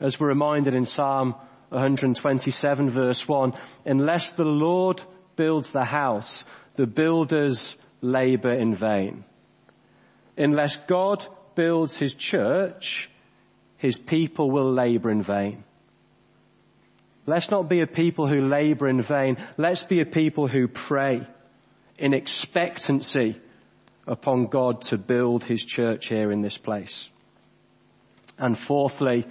As 0.00 0.18
we're 0.18 0.26
reminded 0.26 0.74
in 0.74 0.84
Psalm 0.84 1.36
127 1.72 2.90
verse 2.90 3.26
1, 3.26 3.54
unless 3.84 4.32
the 4.32 4.44
Lord 4.44 5.02
builds 5.36 5.70
the 5.70 5.84
house, 5.84 6.44
the 6.76 6.86
builders 6.86 7.76
labor 8.00 8.52
in 8.52 8.74
vain. 8.74 9.24
Unless 10.36 10.76
God 10.86 11.26
builds 11.54 11.96
his 11.96 12.14
church, 12.14 13.10
his 13.76 13.98
people 13.98 14.50
will 14.50 14.70
labor 14.70 15.10
in 15.10 15.22
vain. 15.22 15.64
Let's 17.26 17.50
not 17.50 17.68
be 17.68 17.80
a 17.80 17.86
people 17.86 18.26
who 18.26 18.42
labor 18.42 18.88
in 18.88 19.00
vain. 19.00 19.36
Let's 19.56 19.84
be 19.84 20.00
a 20.00 20.06
people 20.06 20.48
who 20.48 20.68
pray 20.68 21.26
in 21.98 22.14
expectancy 22.14 23.40
upon 24.06 24.46
God 24.46 24.82
to 24.82 24.98
build 24.98 25.44
his 25.44 25.64
church 25.64 26.08
here 26.08 26.32
in 26.32 26.42
this 26.42 26.58
place. 26.58 27.08
And 28.38 28.58
fourthly, 28.58 29.26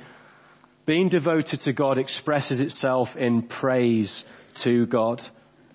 being 0.92 1.08
devoted 1.08 1.62
to 1.62 1.72
God 1.72 1.98
expresses 1.98 2.60
itself 2.60 3.16
in 3.16 3.44
praise 3.44 4.26
to 4.56 4.86
God. 4.86 5.24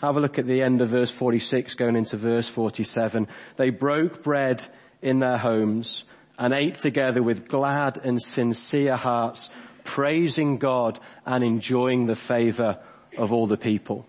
Have 0.02 0.18
a 0.18 0.20
look 0.20 0.38
at 0.38 0.46
the 0.46 0.60
end 0.60 0.82
of 0.82 0.90
verse 0.90 1.10
46 1.10 1.72
going 1.76 1.96
into 1.96 2.18
verse 2.18 2.46
47. 2.46 3.26
They 3.56 3.70
broke 3.70 4.22
bread 4.22 4.62
in 5.00 5.18
their 5.18 5.38
homes 5.38 6.04
and 6.38 6.52
ate 6.52 6.76
together 6.76 7.22
with 7.22 7.48
glad 7.48 7.96
and 8.04 8.20
sincere 8.20 8.94
hearts, 8.94 9.48
praising 9.84 10.58
God 10.58 11.00
and 11.24 11.42
enjoying 11.42 12.04
the 12.04 12.14
favor 12.14 12.78
of 13.16 13.32
all 13.32 13.46
the 13.46 13.56
people. 13.56 14.04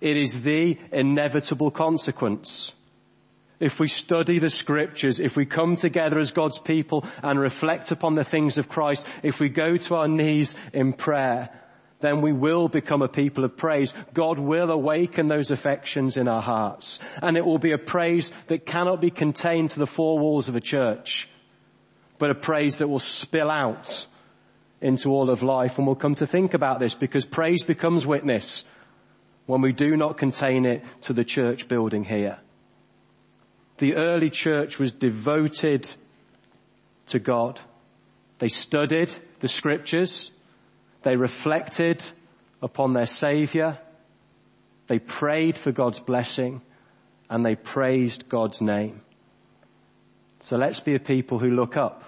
It 0.00 0.16
is 0.16 0.40
the 0.40 0.78
inevitable 0.92 1.70
consequence. 1.70 2.72
If 3.58 3.80
we 3.80 3.88
study 3.88 4.38
the 4.38 4.50
scriptures, 4.50 5.18
if 5.18 5.34
we 5.34 5.46
come 5.46 5.76
together 5.76 6.18
as 6.18 6.32
God's 6.32 6.58
people 6.58 7.06
and 7.22 7.40
reflect 7.40 7.90
upon 7.90 8.14
the 8.14 8.24
things 8.24 8.58
of 8.58 8.68
Christ, 8.68 9.06
if 9.22 9.40
we 9.40 9.48
go 9.48 9.76
to 9.76 9.94
our 9.94 10.08
knees 10.08 10.54
in 10.74 10.92
prayer, 10.92 11.48
then 12.00 12.20
we 12.20 12.32
will 12.32 12.68
become 12.68 13.00
a 13.00 13.08
people 13.08 13.44
of 13.44 13.56
praise. 13.56 13.94
God 14.12 14.38
will 14.38 14.70
awaken 14.70 15.28
those 15.28 15.50
affections 15.50 16.18
in 16.18 16.28
our 16.28 16.42
hearts. 16.42 16.98
And 17.22 17.38
it 17.38 17.46
will 17.46 17.58
be 17.58 17.72
a 17.72 17.78
praise 17.78 18.30
that 18.48 18.66
cannot 18.66 19.00
be 19.00 19.10
contained 19.10 19.70
to 19.70 19.78
the 19.78 19.86
four 19.86 20.18
walls 20.18 20.48
of 20.48 20.56
a 20.56 20.60
church, 20.60 21.28
but 22.18 22.30
a 22.30 22.34
praise 22.34 22.76
that 22.76 22.88
will 22.88 22.98
spill 22.98 23.50
out 23.50 24.06
into 24.82 25.10
all 25.10 25.30
of 25.30 25.42
life. 25.42 25.78
And 25.78 25.86
we'll 25.86 25.96
come 25.96 26.16
to 26.16 26.26
think 26.26 26.52
about 26.52 26.78
this 26.78 26.94
because 26.94 27.24
praise 27.24 27.64
becomes 27.64 28.06
witness 28.06 28.64
when 29.46 29.62
we 29.62 29.72
do 29.72 29.96
not 29.96 30.18
contain 30.18 30.66
it 30.66 30.84
to 31.02 31.14
the 31.14 31.24
church 31.24 31.68
building 31.68 32.04
here. 32.04 32.38
The 33.78 33.96
early 33.96 34.30
church 34.30 34.78
was 34.78 34.92
devoted 34.92 35.88
to 37.08 37.18
God. 37.18 37.60
They 38.38 38.48
studied 38.48 39.10
the 39.40 39.48
scriptures. 39.48 40.30
They 41.02 41.16
reflected 41.16 42.04
upon 42.62 42.92
their 42.92 43.06
Savior. 43.06 43.78
They 44.86 44.98
prayed 44.98 45.58
for 45.58 45.72
God's 45.72 46.00
blessing 46.00 46.62
and 47.28 47.44
they 47.44 47.54
praised 47.54 48.28
God's 48.28 48.60
name. 48.60 49.02
So 50.40 50.56
let's 50.56 50.80
be 50.80 50.94
a 50.94 51.00
people 51.00 51.38
who 51.38 51.50
look 51.50 51.76
up 51.76 52.04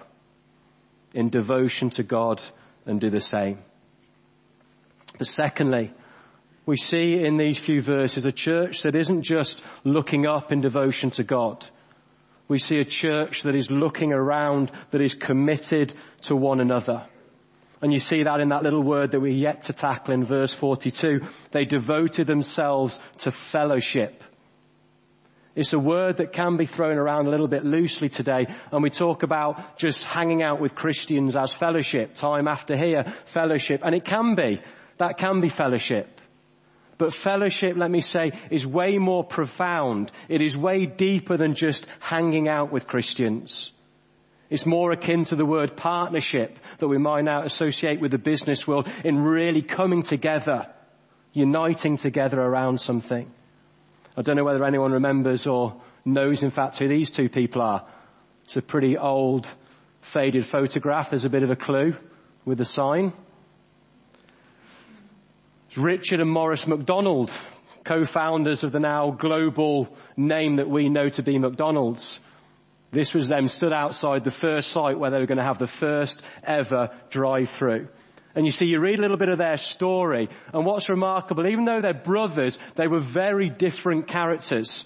in 1.13 1.29
devotion 1.29 1.89
to 1.91 2.03
God 2.03 2.41
and 2.85 2.99
do 2.99 3.09
the 3.09 3.21
same. 3.21 3.59
But 5.17 5.27
secondly, 5.27 5.93
we 6.69 6.77
see 6.77 7.23
in 7.25 7.37
these 7.37 7.57
few 7.57 7.81
verses 7.81 8.25
a 8.25 8.31
church 8.31 8.83
that 8.83 8.95
isn't 8.95 9.23
just 9.23 9.63
looking 9.83 10.27
up 10.27 10.51
in 10.51 10.61
devotion 10.61 11.09
to 11.09 11.23
God. 11.23 11.67
We 12.47 12.59
see 12.59 12.77
a 12.77 12.85
church 12.85 13.41
that 13.41 13.55
is 13.55 13.71
looking 13.71 14.13
around, 14.13 14.71
that 14.91 15.01
is 15.01 15.15
committed 15.15 15.93
to 16.23 16.35
one 16.35 16.59
another. 16.59 17.07
And 17.81 17.91
you 17.91 17.99
see 17.99 18.23
that 18.23 18.39
in 18.39 18.49
that 18.49 18.61
little 18.61 18.83
word 18.83 19.11
that 19.11 19.19
we're 19.19 19.33
yet 19.33 19.63
to 19.63 19.73
tackle 19.73 20.13
in 20.13 20.25
verse 20.25 20.53
42. 20.53 21.21
They 21.51 21.65
devoted 21.65 22.27
themselves 22.27 22.99
to 23.19 23.31
fellowship. 23.31 24.23
It's 25.55 25.73
a 25.73 25.79
word 25.79 26.17
that 26.17 26.33
can 26.33 26.57
be 26.57 26.67
thrown 26.67 26.97
around 26.97 27.25
a 27.25 27.31
little 27.31 27.47
bit 27.47 27.63
loosely 27.63 28.09
today, 28.09 28.45
and 28.71 28.83
we 28.83 28.91
talk 28.91 29.23
about 29.23 29.77
just 29.77 30.03
hanging 30.03 30.43
out 30.43 30.61
with 30.61 30.75
Christians 30.75 31.35
as 31.35 31.51
fellowship, 31.51 32.13
time 32.13 32.47
after 32.47 32.77
here, 32.77 33.05
fellowship, 33.25 33.81
and 33.83 33.95
it 33.95 34.05
can 34.05 34.35
be. 34.35 34.61
That 34.99 35.17
can 35.17 35.41
be 35.41 35.49
fellowship. 35.49 36.18
But 36.99 37.13
fellowship, 37.13 37.77
let 37.77 37.89
me 37.89 38.01
say, 38.01 38.33
is 38.51 38.67
way 38.67 38.97
more 38.97 39.23
profound. 39.23 40.11
It 40.27 40.41
is 40.41 40.55
way 40.55 40.85
deeper 40.85 41.37
than 41.37 41.55
just 41.55 41.87
hanging 42.01 42.49
out 42.49 42.73
with 42.73 42.87
Christians. 42.87 43.71
It's 44.49 44.65
more 44.65 44.91
akin 44.91 45.23
to 45.25 45.37
the 45.37 45.45
word 45.45 45.77
partnership 45.77 46.59
that 46.79 46.89
we 46.89 46.97
might 46.97 47.23
now 47.23 47.43
associate 47.43 48.01
with 48.01 48.11
the 48.11 48.17
business 48.17 48.67
world 48.67 48.91
in 49.05 49.17
really 49.17 49.61
coming 49.61 50.03
together, 50.03 50.67
uniting 51.31 51.95
together 51.95 52.37
around 52.37 52.81
something. 52.81 53.31
I 54.17 54.21
don't 54.21 54.35
know 54.35 54.43
whether 54.43 54.65
anyone 54.65 54.91
remembers 54.91 55.47
or 55.47 55.81
knows 56.03 56.43
in 56.43 56.49
fact 56.49 56.79
who 56.79 56.89
these 56.89 57.11
two 57.11 57.29
people 57.29 57.61
are. 57.61 57.87
It's 58.43 58.57
a 58.57 58.61
pretty 58.61 58.97
old, 58.97 59.47
faded 60.01 60.45
photograph. 60.45 61.11
There's 61.11 61.23
a 61.23 61.29
bit 61.29 61.43
of 61.43 61.49
a 61.49 61.55
clue 61.55 61.95
with 62.43 62.57
the 62.57 62.65
sign. 62.65 63.13
Richard 65.77 66.19
and 66.19 66.29
Maurice 66.29 66.65
McDonald, 66.65 67.31
co-founders 67.83 68.63
of 68.63 68.71
the 68.71 68.79
now 68.79 69.11
global 69.11 69.95
name 70.17 70.55
that 70.55 70.69
we 70.69 70.89
know 70.89 71.09
to 71.09 71.23
be 71.23 71.37
McDonald's. 71.37 72.19
This 72.91 73.13
was 73.13 73.27
them 73.27 73.47
stood 73.47 73.71
outside 73.71 74.23
the 74.23 74.31
first 74.31 74.71
site 74.71 74.97
where 74.97 75.11
they 75.11 75.19
were 75.19 75.27
going 75.27 75.37
to 75.37 75.43
have 75.43 75.59
the 75.59 75.67
first 75.67 76.21
ever 76.43 76.89
drive-through. 77.11 77.87
And 78.35 78.45
you 78.45 78.51
see, 78.51 78.65
you 78.65 78.79
read 78.79 78.99
a 78.99 79.01
little 79.01 79.17
bit 79.17 79.29
of 79.29 79.37
their 79.37 79.57
story, 79.57 80.29
and 80.53 80.65
what's 80.65 80.89
remarkable, 80.89 81.45
even 81.47 81.65
though 81.65 81.81
they're 81.81 81.93
brothers, 81.93 82.57
they 82.75 82.87
were 82.87 83.01
very 83.01 83.49
different 83.49 84.07
characters. 84.07 84.85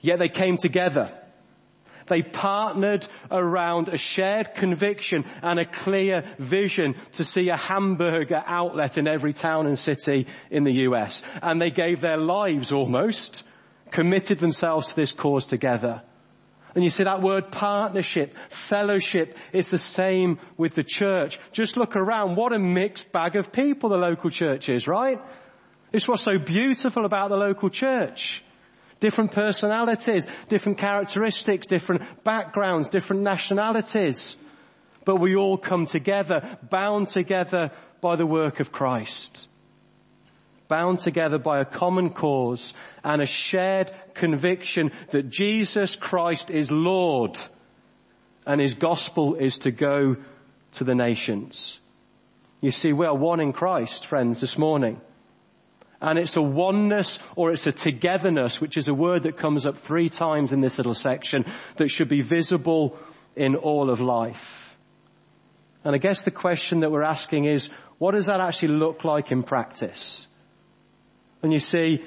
Yet 0.00 0.18
they 0.18 0.28
came 0.28 0.56
together. 0.58 1.12
They 2.08 2.22
partnered 2.22 3.06
around 3.30 3.88
a 3.88 3.96
shared 3.96 4.54
conviction 4.54 5.24
and 5.42 5.58
a 5.58 5.64
clear 5.64 6.34
vision 6.38 6.94
to 7.12 7.24
see 7.24 7.48
a 7.48 7.56
hamburger 7.56 8.42
outlet 8.46 8.98
in 8.98 9.08
every 9.08 9.32
town 9.32 9.66
and 9.66 9.78
city 9.78 10.26
in 10.50 10.64
the 10.64 10.84
US. 10.88 11.22
And 11.42 11.60
they 11.60 11.70
gave 11.70 12.00
their 12.00 12.18
lives 12.18 12.72
almost, 12.72 13.42
committed 13.90 14.38
themselves 14.38 14.88
to 14.88 14.96
this 14.96 15.12
cause 15.12 15.46
together. 15.46 16.02
And 16.74 16.82
you 16.82 16.90
see 16.90 17.04
that 17.04 17.22
word 17.22 17.52
partnership, 17.52 18.34
fellowship, 18.48 19.38
it's 19.52 19.70
the 19.70 19.78
same 19.78 20.40
with 20.56 20.74
the 20.74 20.82
church. 20.82 21.38
Just 21.52 21.76
look 21.76 21.94
around. 21.94 22.34
What 22.34 22.52
a 22.52 22.58
mixed 22.58 23.12
bag 23.12 23.36
of 23.36 23.52
people 23.52 23.90
the 23.90 23.96
local 23.96 24.30
church 24.30 24.68
is, 24.68 24.88
right? 24.88 25.20
It's 25.92 26.08
what's 26.08 26.24
so 26.24 26.38
beautiful 26.38 27.04
about 27.04 27.30
the 27.30 27.36
local 27.36 27.70
church. 27.70 28.42
Different 29.00 29.32
personalities, 29.32 30.26
different 30.48 30.78
characteristics, 30.78 31.66
different 31.66 32.24
backgrounds, 32.24 32.88
different 32.88 33.22
nationalities. 33.22 34.36
But 35.04 35.16
we 35.16 35.36
all 35.36 35.58
come 35.58 35.86
together, 35.86 36.58
bound 36.70 37.08
together 37.08 37.70
by 38.00 38.16
the 38.16 38.26
work 38.26 38.60
of 38.60 38.72
Christ. 38.72 39.48
Bound 40.68 40.98
together 40.98 41.38
by 41.38 41.60
a 41.60 41.64
common 41.64 42.10
cause 42.10 42.72
and 43.02 43.20
a 43.20 43.26
shared 43.26 43.92
conviction 44.14 44.92
that 45.10 45.28
Jesus 45.28 45.94
Christ 45.94 46.50
is 46.50 46.70
Lord 46.70 47.38
and 48.46 48.60
His 48.60 48.74
gospel 48.74 49.34
is 49.34 49.58
to 49.58 49.70
go 49.70 50.16
to 50.72 50.84
the 50.84 50.94
nations. 50.94 51.78
You 52.60 52.70
see, 52.70 52.92
we 52.92 53.06
are 53.06 53.14
one 53.14 53.40
in 53.40 53.52
Christ, 53.52 54.06
friends, 54.06 54.40
this 54.40 54.56
morning. 54.56 55.00
And 56.06 56.18
it's 56.18 56.36
a 56.36 56.42
oneness 56.42 57.18
or 57.34 57.50
it's 57.50 57.66
a 57.66 57.72
togetherness, 57.72 58.60
which 58.60 58.76
is 58.76 58.88
a 58.88 58.94
word 58.94 59.22
that 59.22 59.38
comes 59.38 59.64
up 59.64 59.78
three 59.78 60.10
times 60.10 60.52
in 60.52 60.60
this 60.60 60.76
little 60.76 60.92
section, 60.92 61.46
that 61.76 61.88
should 61.88 62.10
be 62.10 62.20
visible 62.20 62.98
in 63.34 63.56
all 63.56 63.88
of 63.88 64.02
life. 64.02 64.76
And 65.82 65.94
I 65.94 65.98
guess 65.98 66.22
the 66.22 66.30
question 66.30 66.80
that 66.80 66.92
we're 66.92 67.02
asking 67.02 67.46
is, 67.46 67.70
what 67.96 68.12
does 68.12 68.26
that 68.26 68.38
actually 68.38 68.74
look 68.74 69.02
like 69.04 69.32
in 69.32 69.44
practice? 69.44 70.26
And 71.42 71.50
you 71.54 71.58
see, 71.58 72.04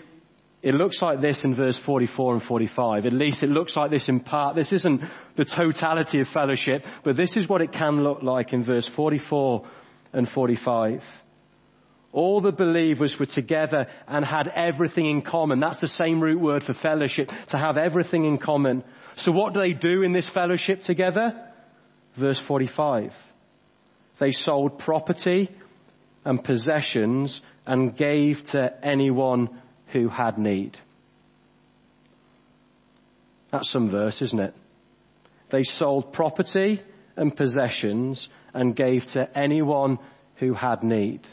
it 0.61 0.75
looks 0.75 1.01
like 1.01 1.19
this 1.19 1.43
in 1.43 1.55
verse 1.55 1.79
44 1.79 2.33
and 2.33 2.43
45. 2.43 3.07
At 3.07 3.13
least 3.13 3.41
it 3.41 3.49
looks 3.49 3.75
like 3.75 3.89
this 3.89 4.09
in 4.09 4.19
part. 4.19 4.55
This 4.55 4.73
isn't 4.73 5.01
the 5.33 5.45
totality 5.45 6.19
of 6.19 6.27
fellowship, 6.27 6.85
but 7.01 7.15
this 7.15 7.35
is 7.35 7.49
what 7.49 7.63
it 7.63 7.71
can 7.71 8.03
look 8.03 8.21
like 8.21 8.53
in 8.53 8.61
verse 8.61 8.85
44 8.85 9.67
and 10.13 10.29
45. 10.29 11.03
All 12.13 12.41
the 12.41 12.51
believers 12.51 13.19
were 13.19 13.25
together 13.25 13.87
and 14.07 14.23
had 14.23 14.47
everything 14.47 15.05
in 15.05 15.21
common. 15.21 15.59
That's 15.59 15.81
the 15.81 15.87
same 15.87 16.21
root 16.21 16.39
word 16.39 16.63
for 16.63 16.73
fellowship, 16.73 17.31
to 17.47 17.57
have 17.57 17.77
everything 17.77 18.25
in 18.25 18.37
common. 18.37 18.83
So 19.15 19.31
what 19.31 19.53
do 19.53 19.59
they 19.59 19.73
do 19.73 20.03
in 20.03 20.13
this 20.13 20.29
fellowship 20.29 20.81
together? 20.81 21.33
Verse 22.15 22.39
45. 22.39 23.13
They 24.19 24.31
sold 24.31 24.79
property 24.79 25.49
and 26.25 26.43
possessions 26.43 27.41
and 27.65 27.95
gave 27.95 28.43
to 28.45 28.73
anyone 28.83 29.49
who 29.87 30.09
had 30.09 30.37
need. 30.37 30.77
That's 33.51 33.69
some 33.69 33.89
verse, 33.89 34.21
isn't 34.21 34.39
it? 34.39 34.53
They 35.49 35.63
sold 35.63 36.13
property 36.13 36.81
and 37.15 37.35
possessions 37.35 38.27
and 38.53 38.75
gave 38.75 39.05
to 39.13 39.27
anyone 39.37 39.99
who 40.35 40.53
had 40.53 40.83
need. 40.83 41.27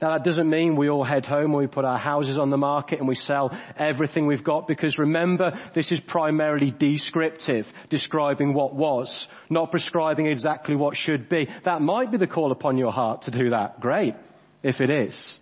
Now 0.00 0.12
that 0.12 0.24
doesn't 0.24 0.48
mean 0.48 0.76
we 0.76 0.88
all 0.88 1.04
head 1.04 1.26
home 1.26 1.50
and 1.50 1.56
we 1.56 1.66
put 1.66 1.84
our 1.84 1.98
houses 1.98 2.38
on 2.38 2.48
the 2.48 2.56
market 2.56 3.00
and 3.00 3.08
we 3.08 3.14
sell 3.14 3.56
everything 3.76 4.26
we've 4.26 4.42
got 4.42 4.66
because 4.66 4.98
remember, 4.98 5.52
this 5.74 5.92
is 5.92 6.00
primarily 6.00 6.70
descriptive, 6.70 7.70
describing 7.90 8.54
what 8.54 8.74
was, 8.74 9.28
not 9.50 9.70
prescribing 9.70 10.26
exactly 10.26 10.74
what 10.74 10.96
should 10.96 11.28
be. 11.28 11.50
That 11.64 11.82
might 11.82 12.10
be 12.10 12.16
the 12.16 12.26
call 12.26 12.50
upon 12.50 12.78
your 12.78 12.92
heart 12.92 13.22
to 13.22 13.30
do 13.30 13.50
that. 13.50 13.80
Great, 13.80 14.14
if 14.62 14.80
it 14.80 14.90
is. 14.90 15.38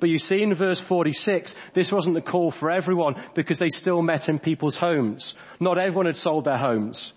But 0.00 0.10
you 0.10 0.18
see 0.18 0.42
in 0.42 0.52
verse 0.54 0.80
46, 0.80 1.54
this 1.72 1.92
wasn't 1.92 2.16
the 2.16 2.20
call 2.20 2.50
for 2.50 2.72
everyone 2.72 3.14
because 3.34 3.58
they 3.58 3.68
still 3.68 4.02
met 4.02 4.28
in 4.28 4.40
people's 4.40 4.74
homes. 4.74 5.34
Not 5.60 5.78
everyone 5.78 6.06
had 6.06 6.16
sold 6.16 6.46
their 6.46 6.58
homes. 6.58 7.12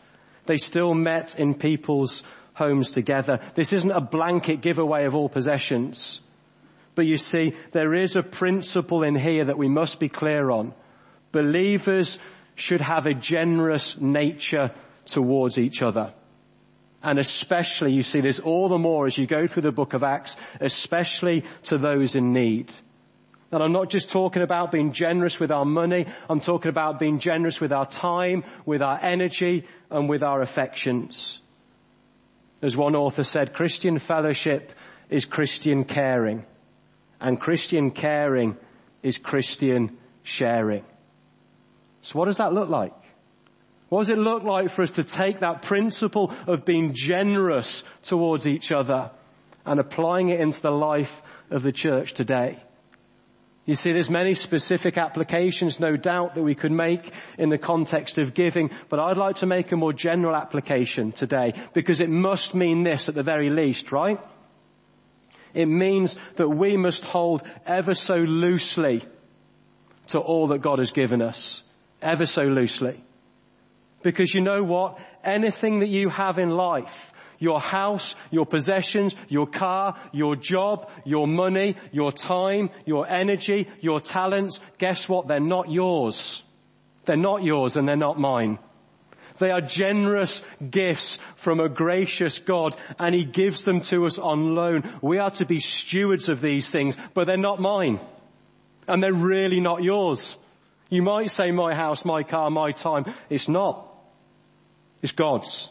They 0.46 0.58
still 0.58 0.94
met 0.94 1.40
in 1.40 1.56
people's 1.56 2.22
homes 2.54 2.92
together. 2.92 3.40
This 3.56 3.74
isn't 3.74 3.92
a 3.92 4.00
blanket 4.00 4.62
giveaway 4.62 5.06
of 5.06 5.16
all 5.16 5.28
possessions. 5.28 6.22
But 6.98 7.06
you 7.06 7.18
see, 7.18 7.54
there 7.74 7.94
is 7.94 8.16
a 8.16 8.24
principle 8.24 9.04
in 9.04 9.14
here 9.14 9.46
that 9.46 9.58
we 9.58 9.70
must 9.70 10.00
be 10.00 10.10
clear 10.10 10.50
on. 10.50 10.74
Believers 11.32 12.18
should 12.56 12.82
have 12.82 13.06
a 13.06 13.14
generous 13.14 13.96
nature 14.00 14.72
towards 15.06 15.60
each 15.60 15.84
other. 15.84 16.12
And 17.04 17.20
especially, 17.20 17.94
you 17.94 18.02
see 18.02 18.20
this 18.20 18.40
all 18.40 18.68
the 18.68 18.80
more 18.80 19.06
as 19.06 19.16
you 19.16 19.28
go 19.28 19.46
through 19.46 19.62
the 19.62 19.72
book 19.72 19.94
of 19.94 20.02
Acts, 20.02 20.36
especially 20.60 21.44
to 21.66 21.78
those 21.78 22.16
in 22.16 22.34
need. 22.34 22.74
And 23.52 23.62
I'm 23.62 23.74
not 23.74 23.92
just 23.92 24.10
talking 24.10 24.42
about 24.42 24.72
being 24.72 24.92
generous 24.92 25.40
with 25.40 25.52
our 25.52 25.66
money, 25.66 26.08
I'm 26.28 26.40
talking 26.40 26.70
about 26.70 26.98
being 26.98 27.20
generous 27.20 27.62
with 27.62 27.72
our 27.72 27.86
time, 27.86 28.44
with 28.66 28.82
our 28.82 29.00
energy, 29.00 29.68
and 29.92 30.10
with 30.10 30.24
our 30.24 30.42
affections. 30.42 31.40
As 32.64 32.76
one 32.76 32.96
author 32.96 33.22
said, 33.22 33.54
Christian 33.54 34.00
fellowship 34.00 34.72
is 35.12 35.26
Christian 35.26 35.84
caring. 35.84 36.44
And 37.20 37.40
Christian 37.40 37.92
caring 37.92 38.58
is 39.04 39.18
Christian 39.18 39.98
sharing. 40.24 40.84
So 42.02 42.20
what 42.20 42.26
does 42.26 42.38
that 42.38 42.54
look 42.54 42.70
like? 42.70 42.94
What 43.90 44.02
does 44.02 44.10
it 44.10 44.18
look 44.18 44.44
like 44.44 44.70
for 44.70 44.82
us 44.82 44.92
to 44.92 45.04
take 45.04 45.40
that 45.40 45.62
principle 45.62 46.34
of 46.46 46.66
being 46.66 46.94
generous 46.94 47.84
towards 48.04 48.48
each 48.48 48.72
other 48.72 49.12
and 49.66 49.80
applying 49.80 50.30
it 50.30 50.42
into 50.42 50.62
the 50.62 50.72
life 50.72 51.22
of 51.50 51.64
the 51.64 51.72
church 51.72 52.14
today? 52.14 52.62
You 53.66 53.76
see, 53.76 53.92
there's 53.92 54.10
many 54.10 54.34
specific 54.34 54.98
applications, 54.98 55.78
no 55.78 55.98
doubt, 55.98 56.36
that 56.36 56.44
we 56.44 56.56
could 56.56 56.72
make 56.72 57.12
in 57.38 57.50
the 57.50 57.58
context 57.58 58.18
of 58.18 58.34
giving, 58.34 58.72
but 58.88 59.00
I'd 59.00 59.18
like 59.18 59.38
to 59.38 59.46
make 59.46 59.74
a 59.74 59.76
more 59.76 59.92
general 59.92 60.36
application 60.36 61.12
today 61.12 61.54
because 61.74 62.00
it 62.00 62.10
must 62.10 62.56
mean 62.56 62.84
this 62.84 63.10
at 63.10 63.16
the 63.16 63.24
very 63.24 63.50
least, 63.50 63.92
right? 63.92 64.20
It 65.58 65.68
means 65.68 66.16
that 66.36 66.48
we 66.48 66.78
must 66.78 67.04
hold 67.04 67.42
ever 67.66 67.96
so 67.96 68.14
loosely 68.14 69.04
to 70.10 70.20
all 70.20 70.50
that 70.50 70.62
God 70.62 70.78
has 70.78 70.92
given 70.92 71.20
us. 71.20 71.64
Ever 72.00 72.28
so 72.28 72.44
loosely. 72.44 73.04
Because 74.04 74.32
you 74.32 74.42
know 74.42 74.62
what? 74.62 75.00
Anything 75.24 75.80
that 75.80 75.90
you 75.90 76.10
have 76.10 76.38
in 76.38 76.52
life, 76.52 77.12
your 77.40 77.60
house, 77.60 78.14
your 78.30 78.46
possessions, 78.46 79.16
your 79.30 79.48
car, 79.48 79.96
your 80.14 80.36
job, 80.36 80.92
your 81.06 81.26
money, 81.26 81.76
your 81.92 82.12
time, 82.12 82.70
your 82.86 83.12
energy, 83.12 83.68
your 83.82 84.00
talents, 84.00 84.60
guess 84.78 85.10
what? 85.10 85.28
They're 85.28 85.40
not 85.40 85.72
yours. 85.72 86.44
They're 87.06 87.18
not 87.18 87.42
yours 87.42 87.78
and 87.78 87.88
they're 87.88 87.96
not 87.96 88.20
mine. 88.20 88.60
They 89.40 89.52
are 89.52 89.62
generous 89.62 90.42
gifts 90.70 91.20
from 91.36 91.60
a 91.60 91.70
gracious 91.70 92.40
God 92.40 92.76
and 93.00 93.14
He 93.14 93.26
gives 93.26 93.64
them 93.64 93.82
to 93.82 94.06
us 94.06 94.18
on 94.18 94.56
loan. 94.56 95.00
We 95.02 95.20
are 95.20 95.32
to 95.32 95.46
be 95.46 95.60
stewards 95.60 96.30
of 96.30 96.42
these 96.42 96.70
things, 96.70 96.96
but 97.14 97.28
they're 97.28 97.38
not 97.38 97.60
mine. 97.60 98.00
And 98.88 99.04
they're 99.04 99.14
really 99.14 99.60
not 99.60 99.84
yours. 99.84 100.36
You 100.90 101.04
might 101.04 101.32
say 101.32 101.52
my 101.52 101.76
house, 101.76 102.06
my 102.06 102.24
car, 102.24 102.50
my 102.50 102.72
time. 102.72 103.06
It's 103.30 103.50
not. 103.50 103.86
It's 105.02 105.12
God's 105.12 105.70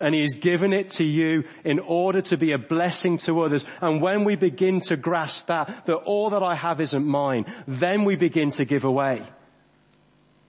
and 0.00 0.14
He 0.14 0.22
has 0.22 0.34
given 0.34 0.72
it 0.72 0.90
to 0.90 1.04
you 1.04 1.44
in 1.64 1.78
order 1.78 2.22
to 2.22 2.36
be 2.36 2.52
a 2.52 2.58
blessing 2.58 3.18
to 3.18 3.40
others. 3.42 3.64
And 3.80 4.02
when 4.02 4.24
we 4.24 4.36
begin 4.36 4.80
to 4.82 4.96
grasp 4.96 5.46
that, 5.46 5.86
that 5.86 5.94
all 5.94 6.30
that 6.30 6.42
I 6.42 6.54
have 6.54 6.80
isn't 6.80 7.06
mine, 7.06 7.46
then 7.66 8.04
we 8.04 8.16
begin 8.16 8.50
to 8.52 8.64
give 8.64 8.84
away 8.84 9.22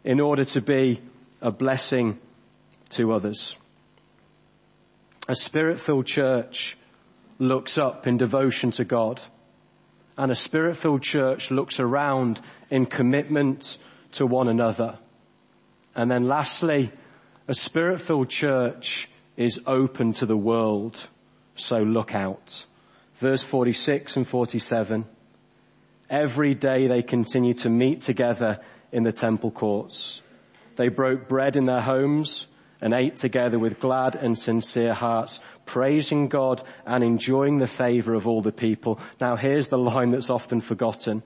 in 0.03 0.19
order 0.19 0.45
to 0.45 0.61
be 0.61 1.01
a 1.41 1.51
blessing 1.51 2.19
to 2.89 3.11
others. 3.11 3.57
A 5.27 5.35
spirit-filled 5.35 6.05
church 6.05 6.77
looks 7.39 7.77
up 7.77 8.07
in 8.07 8.17
devotion 8.17 8.71
to 8.71 8.85
God 8.85 9.21
and 10.17 10.31
a 10.31 10.35
spirit-filled 10.35 11.03
church 11.03 11.51
looks 11.51 11.79
around 11.79 12.41
in 12.71 12.85
commitment 12.85 13.77
to 14.13 14.25
one 14.25 14.47
another. 14.47 14.97
And 15.95 16.09
then 16.09 16.27
lastly, 16.27 16.91
a 17.47 17.53
spirit-filled 17.53 18.29
church 18.29 19.09
is 19.35 19.61
open 19.67 20.13
to 20.13 20.25
the 20.25 20.35
world, 20.35 20.99
so 21.55 21.77
look 21.77 22.15
out. 22.15 22.65
Verse 23.15 23.43
46 23.43 24.17
and 24.17 24.27
47. 24.27 25.05
Every 26.09 26.55
day 26.55 26.87
they 26.87 27.03
continued 27.03 27.59
to 27.59 27.69
meet 27.69 28.01
together 28.01 28.59
in 28.91 29.03
the 29.03 29.11
temple 29.11 29.51
courts. 29.51 30.21
They 30.77 30.87
broke 30.87 31.27
bread 31.27 31.55
in 31.55 31.65
their 31.65 31.81
homes 31.81 32.47
and 32.81 32.93
ate 32.93 33.15
together 33.17 33.57
with 33.57 33.79
glad 33.79 34.15
and 34.15 34.37
sincere 34.37 34.93
hearts, 34.93 35.39
praising 35.65 36.27
God 36.27 36.61
and 36.85 37.03
enjoying 37.03 37.57
the 37.57 37.67
favor 37.67 38.13
of 38.13 38.27
all 38.27 38.41
the 38.41 38.51
people. 38.51 38.99
Now 39.19 39.35
here's 39.35 39.69
the 39.69 39.77
line 39.77 40.11
that's 40.11 40.29
often 40.29 40.61
forgotten. 40.61 41.23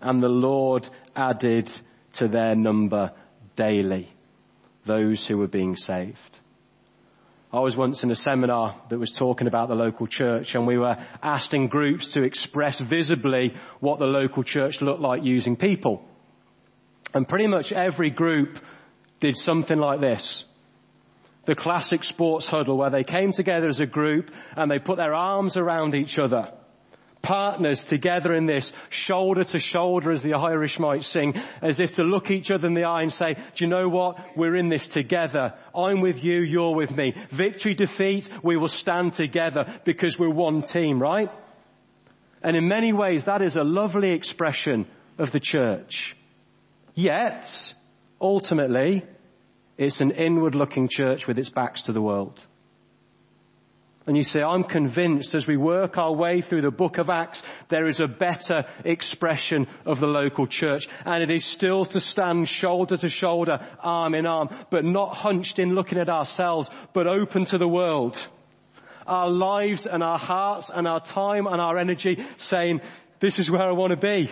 And 0.00 0.22
the 0.22 0.28
Lord 0.28 0.88
added 1.16 1.70
to 2.14 2.28
their 2.28 2.54
number 2.54 3.12
daily 3.56 4.08
those 4.84 5.26
who 5.26 5.38
were 5.38 5.48
being 5.48 5.76
saved. 5.76 6.18
I 7.52 7.60
was 7.60 7.76
once 7.76 8.02
in 8.02 8.10
a 8.10 8.16
seminar 8.16 8.82
that 8.88 8.98
was 8.98 9.12
talking 9.12 9.46
about 9.46 9.68
the 9.68 9.76
local 9.76 10.08
church 10.08 10.56
and 10.56 10.66
we 10.66 10.76
were 10.76 10.96
asked 11.22 11.54
in 11.54 11.68
groups 11.68 12.08
to 12.08 12.22
express 12.22 12.80
visibly 12.80 13.54
what 13.78 14.00
the 14.00 14.06
local 14.06 14.42
church 14.42 14.82
looked 14.82 15.00
like 15.00 15.22
using 15.22 15.54
people. 15.54 16.04
And 17.14 17.28
pretty 17.28 17.46
much 17.46 17.72
every 17.72 18.10
group 18.10 18.58
did 19.20 19.36
something 19.36 19.78
like 19.78 20.00
this. 20.00 20.44
The 21.46 21.54
classic 21.54 22.04
sports 22.04 22.48
huddle 22.48 22.78
where 22.78 22.90
they 22.90 23.04
came 23.04 23.32
together 23.32 23.66
as 23.66 23.80
a 23.80 23.86
group 23.86 24.30
and 24.56 24.70
they 24.70 24.78
put 24.78 24.96
their 24.96 25.14
arms 25.14 25.56
around 25.56 25.94
each 25.94 26.18
other, 26.18 26.52
partners 27.20 27.82
together 27.82 28.32
in 28.34 28.46
this, 28.46 28.72
shoulder 28.88 29.44
to 29.44 29.58
shoulder 29.58 30.10
as 30.10 30.22
the 30.22 30.34
Irish 30.34 30.78
might 30.78 31.04
sing, 31.04 31.34
as 31.60 31.80
if 31.80 31.96
to 31.96 32.02
look 32.02 32.30
each 32.30 32.50
other 32.50 32.66
in 32.66 32.74
the 32.74 32.84
eye 32.84 33.02
and 33.02 33.12
say, 33.12 33.34
do 33.34 33.64
you 33.64 33.68
know 33.68 33.88
what? 33.88 34.36
We're 34.36 34.56
in 34.56 34.68
this 34.68 34.88
together. 34.88 35.54
I'm 35.74 36.00
with 36.00 36.24
you, 36.24 36.40
you're 36.40 36.74
with 36.74 36.96
me. 36.96 37.14
Victory, 37.30 37.74
defeat, 37.74 38.30
we 38.42 38.56
will 38.56 38.68
stand 38.68 39.12
together 39.12 39.80
because 39.84 40.18
we're 40.18 40.30
one 40.30 40.62
team, 40.62 41.00
right? 41.00 41.30
And 42.42 42.56
in 42.56 42.68
many 42.68 42.92
ways 42.92 43.24
that 43.24 43.42
is 43.42 43.56
a 43.56 43.64
lovely 43.64 44.10
expression 44.10 44.86
of 45.18 45.30
the 45.30 45.40
church. 45.40 46.16
Yet, 46.94 47.74
ultimately, 48.20 49.04
it's 49.76 50.00
an 50.00 50.12
inward 50.12 50.54
looking 50.54 50.88
church 50.88 51.26
with 51.26 51.38
its 51.38 51.50
backs 51.50 51.82
to 51.82 51.92
the 51.92 52.00
world. 52.00 52.42
And 54.06 54.18
you 54.18 54.22
say, 54.22 54.42
I'm 54.42 54.64
convinced 54.64 55.34
as 55.34 55.46
we 55.46 55.56
work 55.56 55.96
our 55.96 56.12
way 56.12 56.42
through 56.42 56.60
the 56.60 56.70
book 56.70 56.98
of 56.98 57.08
Acts, 57.08 57.42
there 57.70 57.86
is 57.86 58.00
a 58.00 58.06
better 58.06 58.64
expression 58.84 59.66
of 59.86 59.98
the 59.98 60.06
local 60.06 60.46
church. 60.46 60.88
And 61.06 61.22
it 61.22 61.30
is 61.30 61.44
still 61.44 61.86
to 61.86 62.00
stand 62.00 62.46
shoulder 62.46 62.98
to 62.98 63.08
shoulder, 63.08 63.66
arm 63.80 64.14
in 64.14 64.26
arm, 64.26 64.50
but 64.70 64.84
not 64.84 65.16
hunched 65.16 65.58
in 65.58 65.74
looking 65.74 65.98
at 65.98 66.10
ourselves, 66.10 66.68
but 66.92 67.06
open 67.06 67.46
to 67.46 67.58
the 67.58 67.68
world. 67.68 68.22
Our 69.06 69.30
lives 69.30 69.86
and 69.86 70.02
our 70.02 70.18
hearts 70.18 70.70
and 70.74 70.86
our 70.86 71.00
time 71.00 71.46
and 71.46 71.60
our 71.60 71.78
energy 71.78 72.26
saying, 72.36 72.82
this 73.20 73.38
is 73.38 73.50
where 73.50 73.62
I 73.62 73.72
want 73.72 73.92
to 73.92 73.96
be. 73.96 74.30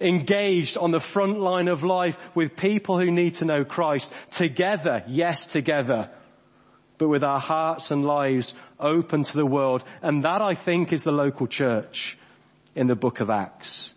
Engaged 0.00 0.76
on 0.76 0.90
the 0.90 1.00
front 1.00 1.40
line 1.40 1.68
of 1.68 1.82
life 1.82 2.18
with 2.34 2.56
people 2.56 2.98
who 2.98 3.10
need 3.10 3.34
to 3.36 3.44
know 3.44 3.64
Christ. 3.64 4.12
Together, 4.30 5.04
yes, 5.06 5.46
together 5.46 6.10
but 6.98 7.08
with 7.08 7.24
our 7.24 7.40
hearts 7.40 7.90
and 7.90 8.04
lives 8.04 8.54
open 8.78 9.24
to 9.24 9.36
the 9.36 9.46
world. 9.46 9.84
And 10.02 10.24
that 10.24 10.40
I 10.40 10.54
think 10.54 10.92
is 10.92 11.02
the 11.02 11.12
local 11.12 11.46
church 11.46 12.16
in 12.74 12.86
the 12.86 12.94
book 12.94 13.20
of 13.20 13.30
Acts. 13.30 13.92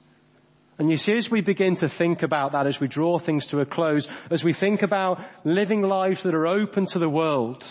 And 0.79 0.89
you 0.91 0.97
see, 0.97 1.17
as 1.17 1.29
we 1.29 1.41
begin 1.41 1.75
to 1.77 1.89
think 1.89 2.21
about 2.21 2.51
that, 2.51 2.67
as 2.67 2.79
we 2.79 2.87
draw 2.87 3.17
things 3.17 3.47
to 3.47 3.59
a 3.61 3.65
close, 3.65 4.07
as 4.29 4.43
we 4.43 4.53
think 4.53 4.83
about 4.83 5.19
living 5.43 5.81
lives 5.81 6.23
that 6.23 6.35
are 6.35 6.45
open 6.45 6.85
to 6.87 6.99
the 6.99 7.09
world, 7.09 7.65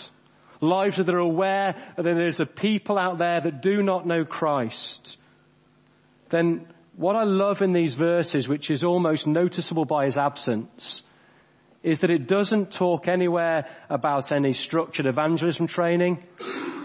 lives 0.59 0.97
that 0.97 1.09
are 1.09 1.17
aware 1.17 1.75
that 1.95 2.03
there's 2.03 2.41
a 2.41 2.45
people 2.45 2.97
out 2.97 3.17
there 3.17 3.39
that 3.39 3.61
do 3.61 3.81
not 3.81 4.05
know 4.05 4.25
Christ, 4.25 5.17
then 6.29 6.67
what 6.97 7.15
I 7.15 7.23
love 7.23 7.61
in 7.61 7.73
these 7.73 7.93
verses, 7.93 8.47
which 8.47 8.71
is 8.71 8.83
almost 8.83 9.27
noticeable 9.27 9.85
by 9.85 10.05
his 10.05 10.17
absence, 10.17 11.03
is 11.83 12.01
that 12.01 12.09
it 12.09 12.27
doesn't 12.27 12.71
talk 12.71 13.07
anywhere 13.07 13.67
about 13.89 14.31
any 14.31 14.53
structured 14.53 15.05
evangelism 15.05 15.67
training 15.67 16.23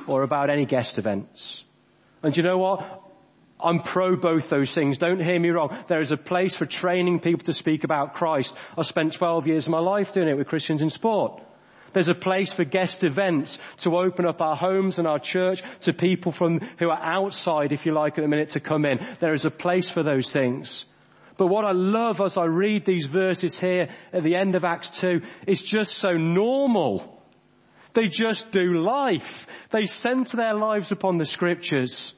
or 0.07 0.23
about 0.23 0.51
any 0.51 0.67
guest 0.67 0.99
events. 0.99 1.65
And 2.23 2.37
you 2.37 2.43
know 2.43 2.59
what? 2.59 3.01
I'm 3.59 3.81
pro 3.81 4.17
both 4.17 4.51
those 4.51 4.71
things. 4.73 4.99
Don't 4.99 5.23
hear 5.23 5.41
me 5.41 5.49
wrong. 5.49 5.77
There 5.89 6.01
is 6.01 6.13
a 6.13 6.17
place 6.17 6.55
for 6.55 6.67
training 6.67 7.21
people 7.21 7.45
to 7.45 7.53
speak 7.55 7.85
about 7.85 8.15
Christ. 8.15 8.55
I 8.77 8.83
spent 8.83 9.15
12 9.15 9.47
years 9.47 9.67
of 9.67 9.71
my 9.71 9.79
life 9.79 10.13
doing 10.13 10.29
it 10.29 10.37
with 10.37 10.49
Christians 10.49 10.83
in 10.83 10.91
sport. 10.91 11.43
There's 11.93 12.09
a 12.09 12.15
place 12.15 12.53
for 12.53 12.65
guest 12.65 13.05
events 13.05 13.59
to 13.79 13.97
open 13.97 14.27
up 14.27 14.41
our 14.41 14.57
homes 14.57 14.99
and 14.99 15.07
our 15.07 15.19
church 15.19 15.63
to 15.83 15.93
people 15.93 16.33
from 16.33 16.61
who 16.79 16.91
are 16.91 17.03
outside, 17.03 17.73
if 17.73 17.87
you 17.87 17.93
like, 17.93 18.19
at 18.19 18.23
the 18.23 18.29
minute 18.29 18.51
to 18.51 18.61
come 18.61 18.85
in. 18.85 18.99
There 19.21 19.35
is 19.35 19.45
a 19.45 19.51
place 19.51 19.89
for 19.89 20.03
those 20.03 20.31
things. 20.31 20.85
But 21.37 21.47
what 21.47 21.65
I 21.65 21.73
love 21.73 22.21
as 22.21 22.37
I 22.37 22.45
read 22.45 22.85
these 22.85 23.07
verses 23.07 23.59
here 23.59 23.89
at 24.13 24.23
the 24.23 24.37
end 24.37 24.55
of 24.55 24.65
Acts 24.65 24.89
2 25.01 25.23
is 25.47 25.63
just 25.63 25.95
so 25.95 26.13
normal. 26.13 27.23
They 27.95 28.09
just 28.09 28.53
do 28.53 28.81
life. 28.83 29.47
They 29.71 29.87
center 29.87 30.37
their 30.37 30.55
lives 30.55 30.93
upon 30.93 31.19
the 31.19 31.25
scriptures. 31.25 32.15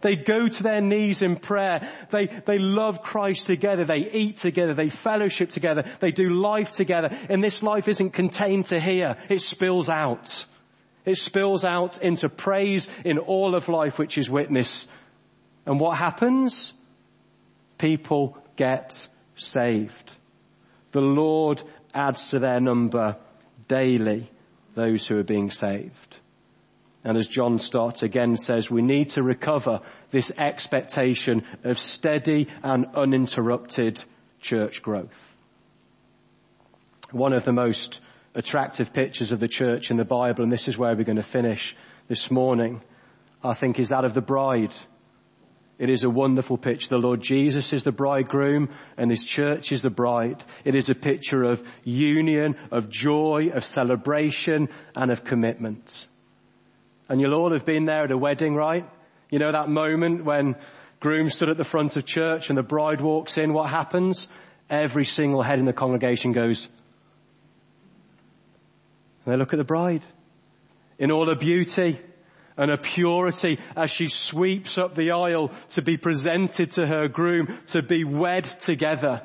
They 0.00 0.16
go 0.16 0.46
to 0.48 0.62
their 0.62 0.80
knees 0.80 1.22
in 1.22 1.36
prayer. 1.36 1.88
They, 2.10 2.26
they 2.26 2.58
love 2.58 3.02
Christ 3.02 3.46
together. 3.46 3.84
They 3.84 4.10
eat 4.10 4.38
together. 4.38 4.74
They 4.74 4.88
fellowship 4.88 5.50
together. 5.50 5.84
They 6.00 6.10
do 6.10 6.30
life 6.30 6.72
together. 6.72 7.08
And 7.28 7.42
this 7.42 7.62
life 7.62 7.88
isn't 7.88 8.10
contained 8.10 8.66
to 8.66 8.80
here. 8.80 9.16
It 9.28 9.42
spills 9.42 9.88
out. 9.88 10.44
It 11.04 11.16
spills 11.16 11.64
out 11.64 12.02
into 12.02 12.28
praise 12.28 12.86
in 13.04 13.18
all 13.18 13.54
of 13.54 13.68
life, 13.68 13.98
which 13.98 14.18
is 14.18 14.28
witness. 14.28 14.86
And 15.66 15.80
what 15.80 15.98
happens? 15.98 16.72
People 17.78 18.36
get 18.56 19.06
saved. 19.36 20.16
The 20.92 21.00
Lord 21.00 21.62
adds 21.94 22.28
to 22.28 22.38
their 22.38 22.60
number 22.60 23.16
daily 23.68 24.30
those 24.74 25.06
who 25.06 25.18
are 25.18 25.24
being 25.24 25.50
saved. 25.50 26.18
And 27.04 27.16
as 27.16 27.26
John 27.26 27.58
Stott 27.58 28.02
again 28.02 28.36
says, 28.36 28.70
we 28.70 28.82
need 28.82 29.10
to 29.10 29.22
recover 29.22 29.80
this 30.10 30.32
expectation 30.36 31.44
of 31.64 31.78
steady 31.78 32.48
and 32.62 32.86
uninterrupted 32.94 34.02
church 34.40 34.82
growth. 34.82 35.36
One 37.10 37.32
of 37.32 37.44
the 37.44 37.52
most 37.52 38.00
attractive 38.34 38.92
pictures 38.92 39.32
of 39.32 39.40
the 39.40 39.48
church 39.48 39.90
in 39.90 39.96
the 39.96 40.04
Bible, 40.04 40.42
and 40.42 40.52
this 40.52 40.68
is 40.68 40.76
where 40.76 40.94
we're 40.94 41.04
going 41.04 41.16
to 41.16 41.22
finish 41.22 41.74
this 42.08 42.30
morning, 42.30 42.82
I 43.42 43.54
think 43.54 43.78
is 43.78 43.88
that 43.90 44.04
of 44.04 44.14
the 44.14 44.20
bride 44.20 44.76
it 45.78 45.90
is 45.90 46.02
a 46.02 46.10
wonderful 46.10 46.58
picture. 46.58 46.88
The 46.88 46.96
Lord 46.96 47.22
Jesus 47.22 47.72
is 47.72 47.84
the 47.84 47.92
bridegroom 47.92 48.70
and 48.96 49.10
his 49.10 49.22
church 49.24 49.70
is 49.70 49.80
the 49.80 49.90
bride. 49.90 50.42
It 50.64 50.74
is 50.74 50.90
a 50.90 50.94
picture 50.94 51.44
of 51.44 51.62
union, 51.84 52.56
of 52.72 52.90
joy, 52.90 53.50
of 53.54 53.64
celebration 53.64 54.68
and 54.96 55.12
of 55.12 55.24
commitment. 55.24 56.08
And 57.08 57.20
you'll 57.20 57.34
all 57.34 57.52
have 57.52 57.64
been 57.64 57.86
there 57.86 58.04
at 58.04 58.10
a 58.10 58.18
wedding, 58.18 58.54
right? 58.54 58.88
You 59.30 59.38
know 59.38 59.52
that 59.52 59.68
moment 59.68 60.24
when 60.24 60.56
groom 61.00 61.30
stood 61.30 61.48
at 61.48 61.56
the 61.56 61.64
front 61.64 61.96
of 61.96 62.04
church 62.04 62.48
and 62.48 62.58
the 62.58 62.62
bride 62.62 63.00
walks 63.00 63.38
in, 63.38 63.52
what 63.52 63.70
happens? 63.70 64.28
Every 64.70 65.04
single 65.04 65.42
head 65.42 65.58
in 65.58 65.64
the 65.64 65.72
congregation 65.72 66.32
goes, 66.32 66.68
and 69.24 69.32
they 69.32 69.38
look 69.38 69.54
at 69.54 69.58
the 69.58 69.64
bride 69.64 70.04
in 70.98 71.10
all 71.10 71.28
her 71.28 71.36
beauty, 71.36 71.98
and 72.58 72.70
her 72.70 72.76
purity 72.76 73.58
as 73.76 73.90
she 73.90 74.08
sweeps 74.08 74.78
up 74.78 74.96
the 74.96 75.12
aisle 75.12 75.52
to 75.70 75.80
be 75.80 75.96
presented 75.96 76.72
to 76.72 76.86
her 76.86 77.06
groom, 77.08 77.58
to 77.68 77.82
be 77.82 78.04
wed 78.04 78.44
together. 78.60 79.22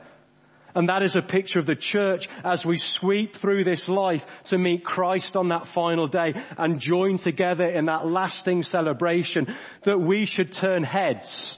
And 0.75 0.89
that 0.89 1.03
is 1.03 1.15
a 1.15 1.21
picture 1.21 1.59
of 1.59 1.65
the 1.65 1.75
church 1.75 2.27
as 2.43 2.65
we 2.65 2.77
sweep 2.77 3.36
through 3.36 3.63
this 3.63 3.88
life 3.88 4.25
to 4.45 4.57
meet 4.57 4.83
Christ 4.83 5.38
on 5.38 5.49
that 5.49 5.67
final 5.67 6.07
day 6.07 6.33
and 6.57 6.79
join 6.79 7.17
together 7.17 7.65
in 7.65 7.86
that 7.86 8.07
lasting 8.07 8.63
celebration 8.63 9.55
that 9.83 9.99
we 9.99 10.25
should 10.25 10.51
turn 10.51 10.83
heads. 10.83 11.57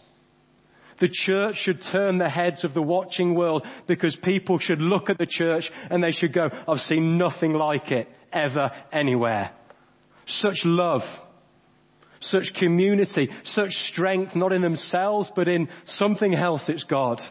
The 0.97 1.09
church 1.09 1.57
should 1.57 1.81
turn 1.81 2.17
the 2.17 2.29
heads 2.29 2.63
of 2.63 2.73
the 2.73 2.81
watching 2.81 3.35
world 3.35 3.65
because 3.85 4.15
people 4.15 4.59
should 4.59 4.81
look 4.81 5.09
at 5.09 5.17
the 5.17 5.25
church 5.25 5.71
and 5.89 6.03
they 6.03 6.11
should 6.11 6.33
go, 6.33 6.49
I've 6.67 6.81
seen 6.81 7.17
nothing 7.17 7.53
like 7.53 7.91
it 7.91 8.09
ever 8.31 8.71
anywhere. 8.91 9.51
Such 10.25 10.65
love, 10.65 11.05
such 12.19 12.53
community, 12.53 13.31
such 13.43 13.87
strength, 13.87 14.35
not 14.35 14.53
in 14.53 14.61
themselves, 14.61 15.31
but 15.35 15.47
in 15.47 15.69
something 15.83 16.33
else, 16.33 16.69
it's 16.69 16.85
God. 16.85 17.21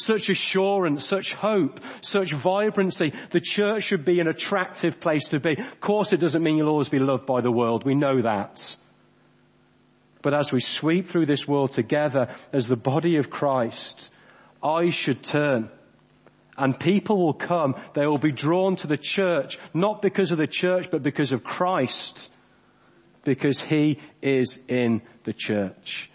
Such 0.00 0.28
assurance, 0.30 1.06
such 1.06 1.34
hope, 1.34 1.80
such 2.00 2.32
vibrancy. 2.32 3.12
The 3.30 3.40
church 3.40 3.84
should 3.84 4.04
be 4.04 4.20
an 4.20 4.28
attractive 4.28 5.00
place 5.00 5.28
to 5.28 5.40
be. 5.40 5.52
Of 5.58 5.80
course 5.80 6.12
it 6.12 6.20
doesn't 6.20 6.42
mean 6.42 6.56
you'll 6.56 6.68
always 6.68 6.88
be 6.88 6.98
loved 6.98 7.26
by 7.26 7.40
the 7.40 7.52
world. 7.52 7.84
We 7.84 7.94
know 7.94 8.22
that. 8.22 8.76
But 10.22 10.34
as 10.34 10.52
we 10.52 10.60
sweep 10.60 11.08
through 11.08 11.26
this 11.26 11.46
world 11.46 11.72
together 11.72 12.34
as 12.52 12.66
the 12.66 12.76
body 12.76 13.16
of 13.16 13.30
Christ, 13.30 14.10
eyes 14.62 14.94
should 14.94 15.22
turn 15.22 15.70
and 16.56 16.78
people 16.78 17.24
will 17.24 17.34
come. 17.34 17.74
They 17.94 18.06
will 18.06 18.18
be 18.18 18.32
drawn 18.32 18.76
to 18.76 18.86
the 18.86 18.98
church, 18.98 19.58
not 19.72 20.02
because 20.02 20.30
of 20.30 20.38
the 20.38 20.46
church, 20.46 20.90
but 20.90 21.02
because 21.02 21.32
of 21.32 21.42
Christ 21.42 22.30
because 23.24 23.60
he 23.60 23.98
is 24.22 24.58
in 24.68 25.02
the 25.24 25.32
church 25.32 26.10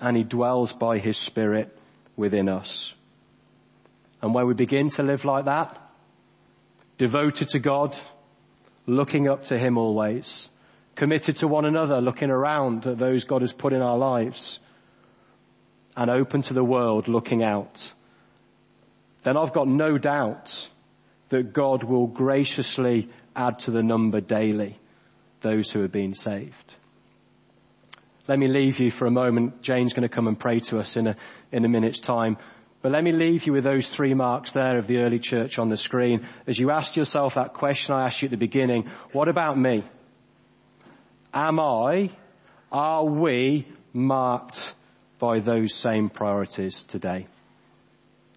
and 0.00 0.16
he 0.16 0.24
dwells 0.24 0.72
by 0.72 0.98
his 0.98 1.16
spirit 1.16 1.76
within 2.16 2.48
us. 2.48 2.92
And 4.26 4.34
when 4.34 4.48
we 4.48 4.54
begin 4.54 4.88
to 4.90 5.04
live 5.04 5.24
like 5.24 5.44
that, 5.44 5.80
devoted 6.98 7.46
to 7.50 7.60
God, 7.60 7.96
looking 8.84 9.28
up 9.28 9.44
to 9.44 9.56
him 9.56 9.78
always, 9.78 10.48
committed 10.96 11.36
to 11.36 11.46
one 11.46 11.64
another, 11.64 12.00
looking 12.00 12.30
around 12.30 12.88
at 12.88 12.98
those 12.98 13.22
God 13.22 13.42
has 13.42 13.52
put 13.52 13.72
in 13.72 13.82
our 13.82 13.96
lives, 13.96 14.58
and 15.96 16.10
open 16.10 16.42
to 16.42 16.54
the 16.54 16.64
world, 16.64 17.06
looking 17.06 17.44
out, 17.44 17.92
then 19.22 19.36
I've 19.36 19.52
got 19.52 19.68
no 19.68 19.96
doubt 19.96 20.68
that 21.28 21.52
God 21.52 21.84
will 21.84 22.08
graciously 22.08 23.08
add 23.36 23.60
to 23.60 23.70
the 23.70 23.82
number 23.84 24.20
daily 24.20 24.76
those 25.40 25.70
who 25.70 25.84
are 25.84 25.88
being 25.88 26.14
saved. 26.14 26.74
Let 28.26 28.40
me 28.40 28.48
leave 28.48 28.80
you 28.80 28.90
for 28.90 29.06
a 29.06 29.10
moment. 29.12 29.62
Jane's 29.62 29.92
going 29.92 30.02
to 30.02 30.12
come 30.12 30.26
and 30.26 30.36
pray 30.36 30.58
to 30.58 30.80
us 30.80 30.96
in 30.96 31.06
a, 31.06 31.16
in 31.52 31.64
a 31.64 31.68
minute's 31.68 32.00
time. 32.00 32.38
But 32.86 32.92
let 32.92 33.02
me 33.02 33.10
leave 33.10 33.46
you 33.46 33.52
with 33.52 33.64
those 33.64 33.88
three 33.88 34.14
marks 34.14 34.52
there 34.52 34.78
of 34.78 34.86
the 34.86 34.98
early 34.98 35.18
church 35.18 35.58
on 35.58 35.68
the 35.68 35.76
screen. 35.76 36.24
As 36.46 36.56
you 36.56 36.70
asked 36.70 36.96
yourself 36.96 37.34
that 37.34 37.52
question 37.52 37.96
I 37.96 38.06
asked 38.06 38.22
you 38.22 38.26
at 38.26 38.30
the 38.30 38.36
beginning, 38.36 38.88
what 39.10 39.26
about 39.26 39.58
me? 39.58 39.82
Am 41.34 41.58
I, 41.58 42.10
are 42.70 43.04
we 43.04 43.66
marked 43.92 44.72
by 45.18 45.40
those 45.40 45.74
same 45.74 46.10
priorities 46.10 46.84
today. 46.84 47.26